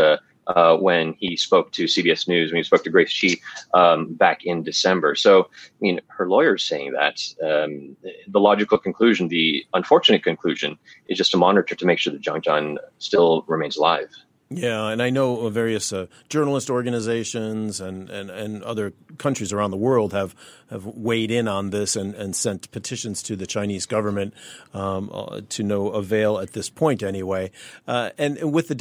uh, 0.56 0.75
when 0.78 1.13
he 1.19 1.36
spoke 1.36 1.72
to 1.74 1.86
CBS 1.86 2.28
News, 2.28 2.51
when 2.51 2.57
he 2.57 2.63
spoke 2.63 2.84
to 2.84 2.90
Grace 2.90 3.10
Shi 3.10 3.42
um, 3.74 4.13
back 4.13 4.46
in 4.46 4.63
December. 4.63 5.16
So, 5.16 5.44
I 5.44 5.80
mean, 5.80 6.01
her 6.07 6.28
lawyer's 6.30 6.63
saying 6.63 6.94
that. 6.94 7.22
Um, 7.44 7.96
the 8.28 8.40
logical 8.40 8.78
conclusion, 8.78 9.28
the 9.28 9.66
unfortunate 9.74 10.24
conclusion, 10.24 10.78
is 11.07 11.18
just 11.18 11.31
to 11.31 11.38
monitor 11.38 11.75
to 11.75 11.86
make 11.86 12.00
sure 12.00 12.13
that 12.13 12.22
Zhang 12.22 12.44
Zhan 12.44 12.78
still 12.98 13.44
remains 13.48 13.78
alive. 13.78 14.10
Yeah, 14.51 14.88
and 14.88 15.00
I 15.00 15.12
know 15.12 15.48
various 15.50 15.94
uh, 15.94 16.07
journalist 16.28 16.72
organizations 16.72 17.80
and, 17.80 18.10
and, 18.10 18.31
and 18.31 18.63
other 18.63 18.94
countries 19.19 19.54
around 19.54 19.69
the 19.69 19.78
world 19.78 20.12
have, 20.13 20.34
have 20.72 20.88
weighed 20.88 21.30
in 21.30 21.48
on 21.48 21.69
this 21.69 21.96
and, 21.96 22.16
and 22.16 22.36
sent 22.36 22.72
petitions 22.72 23.22
to 23.24 23.36
the 23.36 23.46
Chinese 23.46 23.86
government 23.86 24.34
um, 24.74 25.12
uh, 25.13 25.42
to 25.50 25.62
no 25.62 25.90
avail 25.90 26.40
at 26.40 26.54
this 26.54 26.68
point, 26.68 27.04
anyway. 27.04 27.51
Uh, 27.88 28.10
and 28.18 28.51
with 28.51 28.69
the 28.69 28.75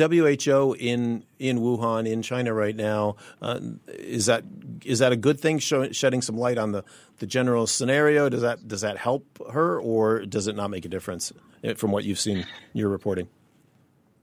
WHO 0.48 0.74
in 0.78 1.24
in 1.38 1.58
Wuhan, 1.58 2.10
in 2.10 2.22
China 2.22 2.54
right 2.54 2.74
now, 2.74 3.16
uh, 3.42 3.60
is 3.88 4.24
that 4.24 4.44
is 4.86 5.00
that 5.00 5.12
a 5.12 5.16
good 5.16 5.38
thing? 5.38 5.58
Shedding 5.58 6.22
some 6.22 6.38
light 6.38 6.56
on 6.56 6.72
the, 6.72 6.82
the 7.18 7.26
general 7.26 7.66
scenario. 7.66 8.30
Does 8.30 8.40
that 8.40 8.66
does 8.66 8.80
that 8.80 8.96
help 8.96 9.26
her, 9.52 9.78
or 9.78 10.24
does 10.24 10.46
it 10.46 10.56
not 10.56 10.70
make 10.70 10.86
a 10.86 10.88
difference 10.88 11.30
uh, 11.62 11.74
from 11.74 11.92
what 11.92 12.04
you've 12.04 12.18
seen 12.18 12.46
your 12.72 12.88
reporting? 12.88 13.28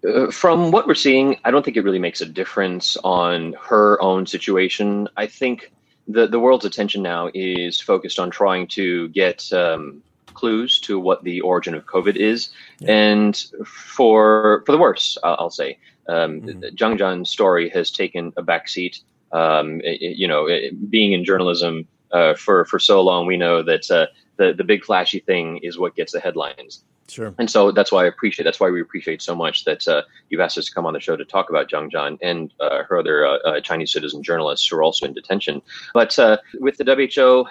Uh, 0.07 0.29
from 0.31 0.71
what 0.71 0.87
we're 0.87 0.95
seeing, 0.95 1.37
I 1.45 1.51
don't 1.51 1.63
think 1.63 1.77
it 1.77 1.83
really 1.83 1.99
makes 1.99 2.21
a 2.21 2.25
difference 2.25 2.97
on 3.03 3.55
her 3.61 4.01
own 4.01 4.25
situation. 4.25 5.07
I 5.17 5.27
think 5.27 5.71
the 6.07 6.27
the 6.27 6.39
world's 6.39 6.65
attention 6.65 7.01
now 7.01 7.29
is 7.33 7.79
focused 7.79 8.19
on 8.19 8.29
trying 8.29 8.67
to 8.67 9.09
get 9.09 9.51
um, 9.53 10.03
clues 10.33 10.79
to 10.81 10.99
what 10.99 11.23
the 11.23 11.41
origin 11.41 11.73
of 11.73 11.85
COVID 11.85 12.15
is, 12.15 12.49
yeah. 12.79 12.91
and 12.91 13.45
for 13.65 14.63
for 14.65 14.71
the 14.71 14.77
worse, 14.77 15.17
I'll, 15.23 15.35
I'll 15.39 15.49
say, 15.49 15.79
um, 16.07 16.41
mm-hmm. 16.41 16.75
Zhang 16.75 16.97
Zhan's 16.97 17.29
story 17.29 17.69
has 17.69 17.89
taken 17.89 18.33
a 18.37 18.43
backseat. 18.43 19.01
Um, 19.31 19.81
it, 19.83 20.17
you 20.17 20.27
know, 20.27 20.45
it, 20.45 20.89
being 20.89 21.13
in 21.13 21.25
journalism 21.25 21.87
uh, 22.11 22.35
for 22.35 22.65
for 22.65 22.79
so 22.79 23.01
long, 23.01 23.25
we 23.25 23.37
know 23.37 23.63
that 23.63 23.89
uh, 23.89 24.07
the 24.37 24.53
the 24.53 24.63
big 24.63 24.83
flashy 24.83 25.19
thing 25.19 25.57
is 25.63 25.79
what 25.79 25.95
gets 25.95 26.11
the 26.11 26.19
headlines. 26.19 26.83
Sure. 27.07 27.35
And 27.37 27.49
so 27.49 27.71
that's 27.71 27.91
why 27.91 28.03
I 28.03 28.07
appreciate. 28.07 28.45
That's 28.45 28.59
why 28.59 28.69
we 28.69 28.81
appreciate 28.81 29.21
so 29.21 29.35
much 29.35 29.63
that 29.65 29.87
uh, 29.87 30.01
you've 30.29 30.41
asked 30.41 30.57
us 30.57 30.65
to 30.65 30.73
come 30.73 30.85
on 30.85 30.93
the 30.93 30.99
show 30.99 31.15
to 31.15 31.25
talk 31.25 31.49
about 31.49 31.69
Zhang 31.69 31.91
Zhan 31.91 32.17
and 32.21 32.51
uh, 32.59 32.83
her 32.83 32.97
other 32.97 33.25
uh, 33.25 33.37
uh 33.39 33.61
Chinese 33.61 33.93
citizen 33.93 34.23
journalists 34.23 34.67
who 34.67 34.77
are 34.77 34.83
also 34.83 35.05
in 35.05 35.13
detention. 35.13 35.61
But 35.93 36.17
uh, 36.17 36.37
with 36.55 36.77
the 36.77 36.83
WHO, 36.83 37.45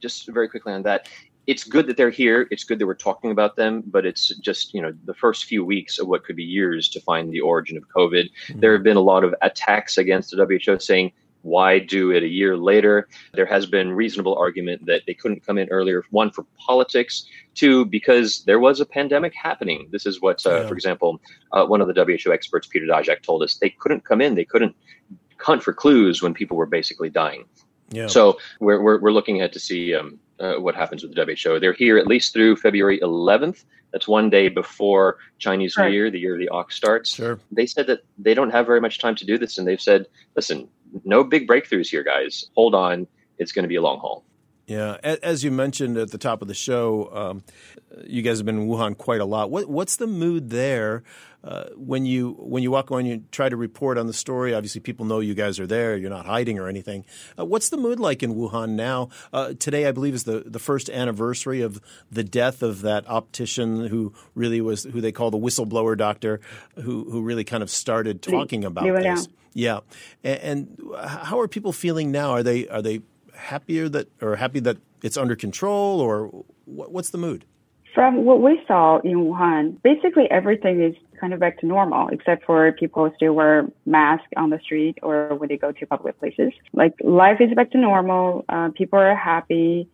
just 0.00 0.28
very 0.28 0.48
quickly 0.48 0.74
on 0.74 0.82
that, 0.82 1.08
it's 1.46 1.64
good 1.64 1.86
that 1.86 1.96
they're 1.96 2.10
here. 2.10 2.46
It's 2.50 2.64
good 2.64 2.78
that 2.78 2.86
we're 2.86 2.94
talking 2.94 3.30
about 3.30 3.56
them, 3.56 3.82
but 3.86 4.06
it's 4.06 4.28
just 4.36 4.74
you 4.74 4.82
know 4.82 4.92
the 5.04 5.14
first 5.14 5.44
few 5.44 5.64
weeks 5.64 5.98
of 5.98 6.06
what 6.06 6.24
could 6.24 6.36
be 6.36 6.44
years 6.44 6.88
to 6.90 7.00
find 7.00 7.32
the 7.32 7.40
origin 7.40 7.76
of 7.76 7.84
COVID. 7.88 8.30
Mm-hmm. 8.48 8.60
There 8.60 8.72
have 8.72 8.82
been 8.82 8.96
a 8.96 9.00
lot 9.00 9.24
of 9.24 9.34
attacks 9.42 9.98
against 9.98 10.30
the 10.30 10.44
WHO 10.44 10.78
saying 10.78 11.12
why 11.44 11.78
do 11.78 12.10
it 12.10 12.22
a 12.22 12.28
year 12.28 12.56
later? 12.56 13.06
There 13.34 13.44
has 13.44 13.66
been 13.66 13.92
reasonable 13.92 14.34
argument 14.34 14.86
that 14.86 15.02
they 15.06 15.12
couldn't 15.12 15.44
come 15.46 15.58
in 15.58 15.68
earlier. 15.68 16.02
One 16.10 16.30
for 16.30 16.46
politics, 16.56 17.26
two 17.54 17.84
because 17.84 18.44
there 18.44 18.58
was 18.58 18.80
a 18.80 18.86
pandemic 18.86 19.34
happening. 19.34 19.88
This 19.92 20.06
is 20.06 20.22
what, 20.22 20.44
uh, 20.46 20.62
yeah. 20.62 20.68
for 20.68 20.74
example, 20.74 21.20
uh, 21.52 21.66
one 21.66 21.82
of 21.82 21.88
the 21.88 21.94
WHO 21.94 22.32
experts, 22.32 22.66
Peter 22.66 22.86
Daszak, 22.86 23.22
told 23.22 23.42
us. 23.42 23.56
They 23.56 23.70
couldn't 23.70 24.04
come 24.04 24.22
in. 24.22 24.34
They 24.34 24.46
couldn't 24.46 24.74
hunt 25.38 25.62
for 25.62 25.74
clues 25.74 26.22
when 26.22 26.32
people 26.32 26.56
were 26.56 26.66
basically 26.66 27.10
dying. 27.10 27.44
Yeah. 27.90 28.06
So 28.06 28.38
we're, 28.60 28.80
we're, 28.80 28.98
we're 29.00 29.12
looking 29.12 29.38
ahead 29.38 29.52
to 29.52 29.60
see 29.60 29.94
um, 29.94 30.18
uh, 30.40 30.54
what 30.54 30.74
happens 30.74 31.02
with 31.02 31.14
the 31.14 31.24
WHO. 31.24 31.60
They're 31.60 31.74
here 31.74 31.98
at 31.98 32.06
least 32.06 32.32
through 32.32 32.56
February 32.56 33.00
11th. 33.00 33.64
That's 33.92 34.08
one 34.08 34.28
day 34.28 34.48
before 34.48 35.18
Chinese 35.38 35.76
New 35.78 35.86
Year, 35.86 36.10
the 36.10 36.18
year 36.18 36.32
of 36.32 36.40
the 36.40 36.48
ox 36.48 36.74
starts. 36.74 37.14
Sure. 37.14 37.38
They 37.52 37.66
said 37.66 37.86
that 37.86 38.00
they 38.18 38.34
don't 38.34 38.50
have 38.50 38.66
very 38.66 38.80
much 38.80 38.98
time 38.98 39.14
to 39.14 39.24
do 39.24 39.38
this, 39.38 39.56
and 39.56 39.68
they've 39.68 39.80
said, 39.80 40.06
"Listen, 40.34 40.68
no 41.04 41.24
big 41.24 41.48
breakthroughs 41.48 41.88
here, 41.88 42.04
guys. 42.04 42.46
Hold 42.54 42.74
on, 42.74 43.06
it's 43.38 43.52
going 43.52 43.64
to 43.64 43.68
be 43.68 43.76
a 43.76 43.82
long 43.82 43.98
haul." 43.98 44.24
Yeah, 44.66 44.96
as 45.02 45.44
you 45.44 45.50
mentioned 45.50 45.98
at 45.98 46.10
the 46.10 46.16
top 46.16 46.40
of 46.40 46.48
the 46.48 46.54
show, 46.54 47.10
um, 47.12 47.44
you 48.06 48.22
guys 48.22 48.38
have 48.38 48.46
been 48.46 48.62
in 48.62 48.68
Wuhan 48.68 48.96
quite 48.96 49.20
a 49.20 49.26
lot. 49.26 49.50
What, 49.50 49.68
what's 49.68 49.96
the 49.96 50.06
mood 50.06 50.48
there 50.48 51.02
uh, 51.42 51.64
when 51.76 52.06
you 52.06 52.32
when 52.38 52.62
you 52.62 52.70
walk 52.70 52.88
when 52.88 53.04
you 53.04 53.24
try 53.30 53.50
to 53.50 53.56
report 53.58 53.98
on 53.98 54.06
the 54.06 54.14
story? 54.14 54.54
Obviously, 54.54 54.80
people 54.80 55.04
know 55.04 55.20
you 55.20 55.34
guys 55.34 55.60
are 55.60 55.66
there. 55.66 55.98
You're 55.98 56.08
not 56.08 56.24
hiding 56.24 56.58
or 56.58 56.66
anything. 56.66 57.04
Uh, 57.38 57.44
what's 57.44 57.68
the 57.68 57.76
mood 57.76 58.00
like 58.00 58.22
in 58.22 58.34
Wuhan 58.34 58.70
now? 58.70 59.10
Uh, 59.34 59.52
today, 59.52 59.86
I 59.86 59.92
believe, 59.92 60.14
is 60.14 60.24
the, 60.24 60.44
the 60.46 60.58
first 60.58 60.88
anniversary 60.88 61.60
of 61.60 61.78
the 62.10 62.24
death 62.24 62.62
of 62.62 62.80
that 62.80 63.06
optician 63.06 63.88
who 63.88 64.14
really 64.34 64.62
was 64.62 64.84
who 64.84 65.02
they 65.02 65.12
call 65.12 65.30
the 65.30 65.38
whistleblower 65.38 65.94
doctor, 65.94 66.40
who 66.76 67.04
who 67.10 67.20
really 67.20 67.44
kind 67.44 67.62
of 67.62 67.68
started 67.68 68.22
talking 68.22 68.64
about 68.64 68.84
this. 69.02 69.28
Yeah, 69.52 69.80
and, 70.24 70.40
and 70.40 70.90
how 71.06 71.38
are 71.38 71.48
people 71.48 71.72
feeling 71.72 72.10
now? 72.10 72.30
Are 72.30 72.42
they 72.42 72.66
are 72.68 72.80
they 72.80 73.02
happier 73.36 73.88
that 73.88 74.08
or 74.22 74.36
happy 74.36 74.60
that 74.60 74.78
it's 75.02 75.16
under 75.16 75.36
control, 75.36 76.00
or 76.00 76.44
what's 76.64 77.10
the 77.10 77.18
mood? 77.18 77.44
From 77.94 78.24
what 78.24 78.40
we 78.42 78.60
saw 78.66 78.98
in 79.00 79.18
Wuhan, 79.18 79.80
basically 79.82 80.28
everything 80.30 80.82
is 80.82 80.94
kind 81.20 81.32
of 81.32 81.38
back 81.38 81.60
to 81.60 81.66
normal, 81.66 82.08
except 82.08 82.44
for 82.44 82.72
people 82.72 83.10
still 83.14 83.34
wear 83.34 83.68
masks 83.86 84.26
on 84.36 84.50
the 84.50 84.58
street 84.58 84.98
or 85.02 85.34
when 85.36 85.48
they 85.48 85.56
go 85.56 85.70
to 85.70 85.86
public 85.86 86.18
places. 86.18 86.52
Like 86.72 86.94
life 87.02 87.40
is 87.40 87.54
back 87.54 87.70
to 87.70 87.78
normal. 87.78 88.44
Uh, 88.48 88.70
people 88.74 88.98
are 88.98 89.14
happy. 89.14 89.88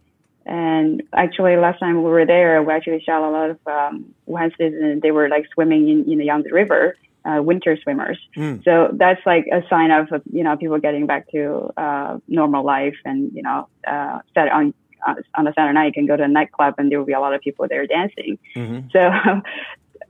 And 0.47 1.03
actually, 1.13 1.57
last 1.57 1.79
time 1.79 2.03
we 2.03 2.09
were 2.09 2.25
there, 2.25 2.63
we 2.63 2.73
actually 2.73 3.03
saw 3.05 3.29
a 3.29 3.31
lot 3.31 3.51
of 3.51 3.59
um, 3.67 4.15
Wuhan 4.27 4.51
citizens. 4.57 5.03
They 5.03 5.11
were 5.11 5.29
like 5.29 5.45
swimming 5.53 5.89
in, 5.89 6.11
in 6.11 6.19
the 6.19 6.25
Yangtze 6.25 6.51
River 6.51 6.97
uh, 7.25 7.43
winter 7.43 7.77
swimmers. 7.83 8.19
Mm. 8.37 8.65
So 8.65 8.91
that's 8.93 9.21
like 9.27 9.47
a 9.53 9.63
sign 9.69 9.91
of 9.91 10.09
you 10.33 10.45
know 10.45 10.57
people 10.57 10.79
getting 10.79 11.07
back 11.07 11.31
to 11.31 11.73
uh, 11.77 12.19
normal 12.29 12.65
life, 12.65 12.97
and 13.05 13.31
you 13.35 13.43
know, 13.43 13.69
uh, 13.87 14.21
on 14.37 14.75
uh, 15.07 15.15
on 15.35 15.47
a 15.47 15.53
Saturday 15.53 15.75
night 15.75 15.87
you 15.87 15.93
can 15.93 16.07
go 16.07 16.17
to 16.17 16.25
a 16.25 16.29
nightclub 16.29 16.75
and 16.79 16.91
there 16.91 16.99
will 16.99 17.07
be 17.07 17.13
a 17.13 17.21
lot 17.21 17.35
of 17.35 17.41
people 17.41 17.67
there 17.69 17.87
dancing. 17.87 18.39
Mm-hmm. 18.57 18.89
So. 18.93 19.43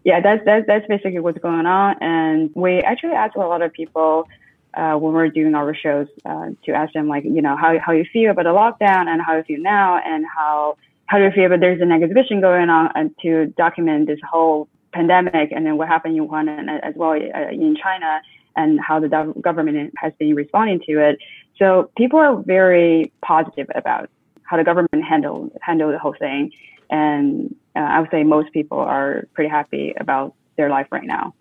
yeah, 0.03 0.21
that's, 0.21 0.43
that's 0.47 0.67
that's 0.67 0.87
basically 0.87 1.21
what's 1.21 1.39
going 1.41 1.67
on, 1.67 1.97
and 2.01 2.51
we 2.55 2.79
actually 2.79 3.13
asked 3.13 3.37
a 3.37 3.41
lot 3.41 3.61
of 3.61 3.71
people 3.71 4.27
uh, 4.75 4.95
when 4.95 5.13
we're 5.13 5.29
doing 5.29 5.55
our 5.55 5.75
shows 5.75 6.07
uh, 6.25 6.51
to 6.65 6.73
ask 6.73 6.93
them 6.93 7.09
like, 7.09 7.25
you 7.25 7.43
know, 7.43 7.57
how 7.57 7.79
how 7.79 7.93
you 7.93 8.05
feel 8.13 8.31
about 8.31 8.45
the 8.45 8.51
lockdown 8.51 9.09
and 9.09 9.21
how 9.21 9.37
you 9.37 9.43
feel 9.43 9.61
now, 9.61 9.99
and 9.99 10.25
how 10.25 10.77
how 11.07 11.19
do 11.19 11.25
you 11.25 11.31
feel 11.33 11.47
about 11.47 11.61
there's 11.61 11.81
an 11.81 11.93
exhibition 11.93 12.41
going 12.41 12.71
on 12.71 12.91
and 12.95 13.15
to 13.21 13.47
document 13.59 14.07
this 14.07 14.21
whole 14.29 14.69
pandemic 14.93 15.53
and 15.53 15.65
then 15.67 15.77
what 15.77 15.89
happened 15.89 16.17
in 16.17 16.27
Wuhan 16.27 16.49
and 16.49 16.71
as 16.71 16.95
well 16.97 17.13
uh, 17.13 17.51
in 17.51 17.77
China 17.77 18.21
and 18.57 18.81
how 18.81 19.01
the 19.01 19.09
government 19.41 19.93
has 19.97 20.13
been 20.19 20.35
responding 20.35 20.81
to 20.87 20.93
it. 20.99 21.19
So 21.59 21.91
people 21.97 22.19
are 22.19 22.37
very 22.43 23.13
positive 23.23 23.69
about 23.75 24.11
how 24.43 24.57
the 24.57 24.65
government 24.65 25.05
handled 25.09 25.53
handled 25.61 25.95
the 25.95 25.99
whole 25.99 26.17
thing, 26.19 26.51
and 26.91 27.55
uh, 27.77 27.81
I 27.81 28.01
would 28.01 28.11
say 28.11 28.25
most 28.25 28.53
people 28.53 28.79
are 28.79 29.29
pretty 29.35 29.51
happy 29.51 29.95
about 30.01 30.35
their 30.57 30.69
life 30.69 30.89
right 30.91 31.05
now. 31.05 31.35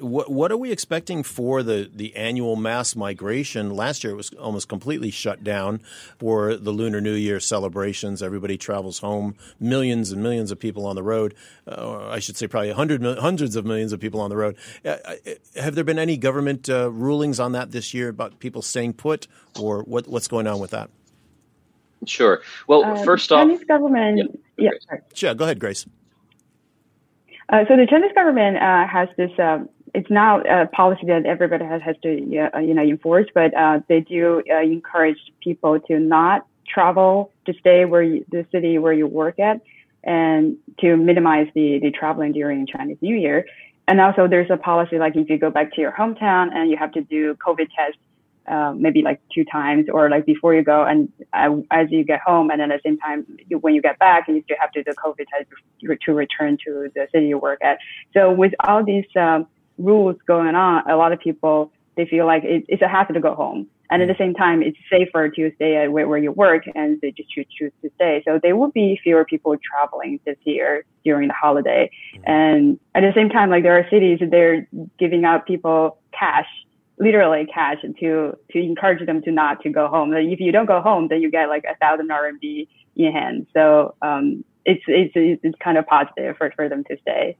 What, 0.00 0.30
what 0.30 0.50
are 0.50 0.56
we 0.56 0.72
expecting 0.72 1.22
for 1.22 1.62
the, 1.62 1.88
the 1.92 2.16
annual 2.16 2.56
mass 2.56 2.96
migration? 2.96 3.70
Last 3.70 4.02
year 4.02 4.12
it 4.12 4.16
was 4.16 4.30
almost 4.34 4.68
completely 4.68 5.10
shut 5.10 5.44
down 5.44 5.80
for 6.18 6.56
the 6.56 6.72
Lunar 6.72 7.00
New 7.00 7.14
Year 7.14 7.38
celebrations. 7.38 8.22
Everybody 8.22 8.58
travels 8.58 8.98
home, 8.98 9.36
millions 9.60 10.10
and 10.10 10.20
millions 10.20 10.50
of 10.50 10.58
people 10.58 10.84
on 10.84 10.96
the 10.96 11.02
road. 11.02 11.34
Uh, 11.66 12.08
I 12.08 12.18
should 12.18 12.36
say 12.36 12.48
probably 12.48 12.72
hundred, 12.72 13.02
hundreds 13.18 13.54
of 13.54 13.64
millions 13.64 13.92
of 13.92 14.00
people 14.00 14.20
on 14.20 14.30
the 14.30 14.36
road. 14.36 14.56
Uh, 14.84 14.96
uh, 15.04 15.14
have 15.56 15.76
there 15.76 15.84
been 15.84 15.98
any 15.98 16.16
government 16.16 16.68
uh, 16.68 16.90
rulings 16.90 17.38
on 17.38 17.52
that 17.52 17.70
this 17.70 17.94
year 17.94 18.08
about 18.08 18.40
people 18.40 18.62
staying 18.62 18.94
put, 18.94 19.28
or 19.60 19.82
what, 19.84 20.08
what's 20.08 20.26
going 20.26 20.48
on 20.48 20.58
with 20.58 20.72
that? 20.72 20.90
Sure. 22.06 22.42
Well, 22.66 22.84
uh, 22.84 23.04
first 23.04 23.30
off, 23.30 23.40
Chinese 23.46 23.64
government. 23.64 24.40
Yeah, 24.56 24.70
yeah, 24.90 24.98
yeah, 25.14 25.34
go 25.34 25.44
ahead, 25.44 25.60
Grace. 25.60 25.86
Uh, 27.48 27.64
so 27.68 27.76
the 27.76 27.86
Chinese 27.86 28.12
government 28.14 28.56
uh, 28.56 28.86
has 28.86 29.08
this 29.16 29.30
um, 29.38 29.68
it's 29.94 30.10
not 30.10 30.48
a 30.50 30.66
policy 30.66 31.06
that 31.06 31.24
everybody 31.24 31.64
has, 31.64 31.80
has 31.82 31.96
to 32.02 32.10
uh, 32.54 32.58
you 32.58 32.74
know 32.74 32.82
enforce, 32.82 33.26
but 33.32 33.56
uh, 33.56 33.80
they 33.88 34.00
do 34.00 34.42
uh, 34.50 34.60
encourage 34.60 35.18
people 35.40 35.78
to 35.80 35.98
not 35.98 36.46
travel 36.66 37.30
to 37.46 37.54
stay 37.60 37.84
where 37.84 38.02
you, 38.02 38.24
the 38.30 38.44
city 38.50 38.78
where 38.78 38.92
you 38.92 39.06
work 39.06 39.38
at, 39.38 39.60
and 40.02 40.56
to 40.80 40.96
minimize 40.96 41.46
the 41.54 41.78
the 41.80 41.90
traveling 41.92 42.32
during 42.32 42.66
Chinese 42.66 42.98
New 43.00 43.16
Year. 43.16 43.46
And 43.86 44.00
also, 44.00 44.26
there's 44.26 44.50
a 44.50 44.56
policy 44.56 44.98
like 44.98 45.14
if 45.14 45.30
you 45.30 45.38
go 45.38 45.50
back 45.50 45.72
to 45.74 45.80
your 45.80 45.92
hometown 45.92 46.52
and 46.52 46.70
you 46.70 46.76
have 46.76 46.92
to 46.92 47.02
do 47.02 47.34
COVID 47.36 47.68
test. 47.74 47.96
Uh, 48.46 48.74
maybe 48.76 49.00
like 49.00 49.22
two 49.34 49.42
times 49.42 49.86
or 49.90 50.10
like 50.10 50.26
before 50.26 50.54
you 50.54 50.62
go 50.62 50.84
and 50.84 51.10
uh, 51.32 51.56
as 51.70 51.90
you 51.90 52.04
get 52.04 52.20
home 52.20 52.50
and 52.50 52.60
then 52.60 52.70
at 52.70 52.82
the 52.82 52.90
same 52.90 52.98
time 52.98 53.24
you, 53.48 53.56
when 53.56 53.74
you 53.74 53.80
get 53.80 53.98
back 53.98 54.28
you 54.28 54.42
still 54.44 54.58
have 54.60 54.70
to 54.70 54.82
do 54.82 54.90
COVID 55.02 55.24
test 55.32 55.46
to 56.02 56.12
return 56.12 56.58
to 56.62 56.90
the 56.94 57.08
city 57.10 57.28
you 57.28 57.38
work 57.38 57.58
at. 57.62 57.78
So 58.12 58.30
with 58.30 58.52
all 58.60 58.84
these 58.84 59.06
um, 59.16 59.46
rules 59.78 60.16
going 60.26 60.54
on, 60.54 60.88
a 60.88 60.96
lot 60.96 61.12
of 61.12 61.20
people 61.20 61.72
they 61.96 62.06
feel 62.06 62.26
like 62.26 62.44
it, 62.44 62.64
it's 62.68 62.82
a 62.82 62.88
hassle 62.88 63.14
to 63.14 63.20
go 63.20 63.34
home. 63.34 63.68
And 63.90 64.02
at 64.02 64.08
the 64.08 64.16
same 64.18 64.34
time, 64.34 64.62
it's 64.62 64.78
safer 64.90 65.28
to 65.28 65.52
stay 65.56 65.76
at 65.76 65.92
where, 65.92 66.08
where 66.08 66.18
you 66.18 66.32
work 66.32 66.64
and 66.74 67.00
they 67.00 67.12
just 67.12 67.30
choose, 67.30 67.46
choose 67.56 67.72
to 67.82 67.90
stay. 67.96 68.22
So 68.24 68.40
there 68.42 68.56
will 68.56 68.70
be 68.70 68.98
fewer 69.02 69.24
people 69.24 69.56
traveling 69.62 70.18
this 70.24 70.38
year 70.44 70.84
during 71.04 71.28
the 71.28 71.34
holiday. 71.34 71.90
And 72.24 72.80
at 72.94 73.02
the 73.02 73.12
same 73.14 73.28
time, 73.28 73.50
like 73.50 73.62
there 73.62 73.78
are 73.78 73.86
cities, 73.90 74.20
they're 74.30 74.66
giving 74.98 75.24
out 75.24 75.46
people 75.46 75.98
cash, 76.18 76.48
literally 76.98 77.46
cash 77.52 77.76
to, 77.82 78.36
to 78.50 78.58
encourage 78.58 79.04
them 79.06 79.22
to 79.22 79.30
not 79.30 79.60
to 79.62 79.70
go 79.70 79.86
home. 79.86 80.12
If 80.14 80.40
you 80.40 80.50
don't 80.50 80.66
go 80.66 80.80
home, 80.80 81.08
then 81.08 81.20
you 81.20 81.30
get 81.30 81.48
like 81.48 81.64
a 81.64 81.76
thousand 81.76 82.08
RMB 82.08 82.66
in 82.96 83.12
hand. 83.12 83.46
So, 83.52 83.94
um, 84.02 84.44
it's, 84.64 84.82
it's, 84.88 85.12
it's 85.14 85.54
kind 85.62 85.76
of 85.76 85.86
positive 85.86 86.38
for, 86.38 86.50
for 86.56 86.70
them 86.70 86.84
to 86.84 86.96
stay. 87.02 87.36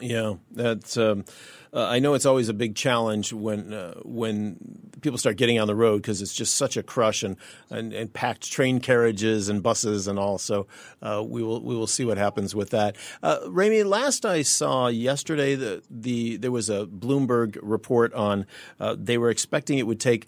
Yeah, 0.00 0.34
that's. 0.50 0.96
Um, 0.96 1.24
uh, 1.72 1.86
I 1.88 1.98
know 1.98 2.14
it's 2.14 2.26
always 2.26 2.48
a 2.48 2.54
big 2.54 2.74
challenge 2.74 3.32
when 3.32 3.72
uh, 3.72 3.94
when 4.02 4.56
people 5.00 5.18
start 5.18 5.36
getting 5.36 5.58
on 5.58 5.66
the 5.66 5.74
road 5.74 6.02
because 6.02 6.22
it's 6.22 6.34
just 6.34 6.54
such 6.56 6.76
a 6.76 6.82
crush 6.82 7.22
and, 7.22 7.36
and, 7.70 7.92
and, 7.92 8.12
packed 8.12 8.50
train 8.50 8.80
carriages 8.80 9.48
and 9.48 9.62
buses 9.62 10.08
and 10.08 10.18
all. 10.18 10.38
So 10.38 10.66
uh, 11.02 11.22
we 11.26 11.42
will 11.42 11.62
we 11.62 11.74
will 11.74 11.86
see 11.86 12.04
what 12.04 12.18
happens 12.18 12.54
with 12.54 12.70
that. 12.70 12.96
Uh, 13.22 13.40
Ramy, 13.48 13.82
last 13.82 14.24
I 14.24 14.42
saw 14.42 14.88
yesterday, 14.88 15.54
the, 15.54 15.82
the 15.90 16.36
there 16.36 16.52
was 16.52 16.70
a 16.70 16.86
Bloomberg 16.86 17.58
report 17.62 18.12
on 18.14 18.46
uh, 18.80 18.96
they 18.98 19.18
were 19.18 19.30
expecting 19.30 19.78
it 19.78 19.86
would 19.86 20.00
take 20.00 20.26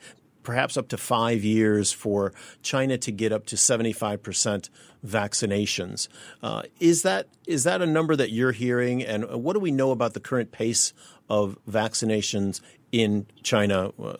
perhaps 0.48 0.78
up 0.78 0.88
to 0.88 0.96
five 0.96 1.44
years 1.44 1.92
for 1.92 2.32
China 2.62 2.96
to 2.96 3.12
get 3.12 3.32
up 3.34 3.44
to 3.44 3.54
75% 3.54 4.70
vaccinations. 5.06 6.08
Uh, 6.42 6.62
is, 6.80 7.02
that, 7.02 7.26
is 7.46 7.64
that 7.64 7.82
a 7.82 7.86
number 7.86 8.16
that 8.16 8.32
you're 8.32 8.52
hearing? 8.52 9.04
And 9.04 9.26
what 9.44 9.52
do 9.52 9.60
we 9.60 9.70
know 9.70 9.90
about 9.90 10.14
the 10.14 10.20
current 10.20 10.50
pace 10.50 10.94
of 11.28 11.58
vaccinations 11.70 12.62
in 12.92 13.26
China 13.42 13.92
uh, 14.02 14.14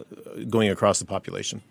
going 0.51 0.69
across 0.69 0.99
the 0.99 1.07
population? 1.07 1.63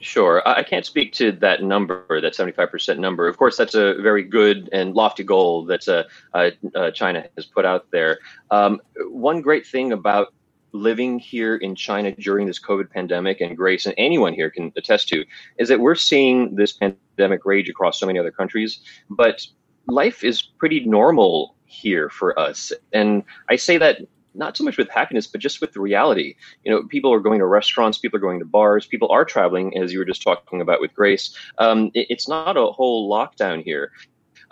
Sure. 0.00 0.46
I 0.46 0.62
can't 0.62 0.84
speak 0.84 1.14
to 1.14 1.32
that 1.32 1.62
number, 1.62 2.20
that 2.20 2.34
75% 2.34 2.98
number. 2.98 3.28
Of 3.28 3.38
course, 3.38 3.56
that's 3.56 3.74
a 3.74 3.94
very 3.94 4.24
good 4.24 4.68
and 4.74 4.94
lofty 4.94 5.24
goal 5.24 5.64
that 5.66 5.88
uh, 5.88 6.02
uh, 6.34 6.90
China 6.90 7.24
has 7.36 7.46
put 7.46 7.64
out 7.64 7.90
there. 7.92 8.18
Um, 8.50 8.82
one 9.08 9.40
great 9.40 9.66
thing 9.66 9.90
about 9.90 10.34
living 10.72 11.18
here 11.18 11.56
in 11.56 11.74
China 11.74 12.12
during 12.12 12.46
this 12.46 12.60
COVID 12.60 12.90
pandemic, 12.90 13.40
and 13.40 13.56
Grace 13.56 13.86
and 13.86 13.94
anyone 13.98 14.34
here 14.34 14.50
can 14.50 14.72
attest 14.76 15.08
to, 15.08 15.24
is 15.58 15.68
that 15.68 15.80
we're 15.80 15.94
seeing 15.94 16.54
this 16.56 16.72
pandemic 16.72 17.44
rage 17.44 17.68
across 17.68 18.00
so 18.00 18.06
many 18.06 18.18
other 18.18 18.30
countries, 18.30 18.80
but 19.10 19.46
life 19.88 20.24
is 20.24 20.42
pretty 20.42 20.80
normal 20.80 21.56
here 21.64 22.08
for 22.10 22.38
us. 22.38 22.72
And 22.92 23.22
I 23.48 23.56
say 23.56 23.78
that 23.78 23.98
not 24.34 24.56
so 24.56 24.64
much 24.64 24.78
with 24.78 24.88
happiness, 24.88 25.26
but 25.26 25.40
just 25.40 25.60
with 25.60 25.72
the 25.72 25.80
reality. 25.80 26.34
You 26.64 26.72
know, 26.72 26.84
people 26.84 27.12
are 27.12 27.20
going 27.20 27.40
to 27.40 27.46
restaurants, 27.46 27.98
people 27.98 28.16
are 28.16 28.20
going 28.20 28.38
to 28.38 28.46
bars, 28.46 28.86
people 28.86 29.10
are 29.10 29.24
traveling, 29.24 29.76
as 29.76 29.92
you 29.92 29.98
were 29.98 30.04
just 30.04 30.22
talking 30.22 30.60
about 30.60 30.80
with 30.80 30.94
Grace. 30.94 31.36
Um, 31.58 31.90
it, 31.94 32.06
it's 32.08 32.28
not 32.28 32.56
a 32.56 32.66
whole 32.66 33.10
lockdown 33.10 33.62
here. 33.62 33.92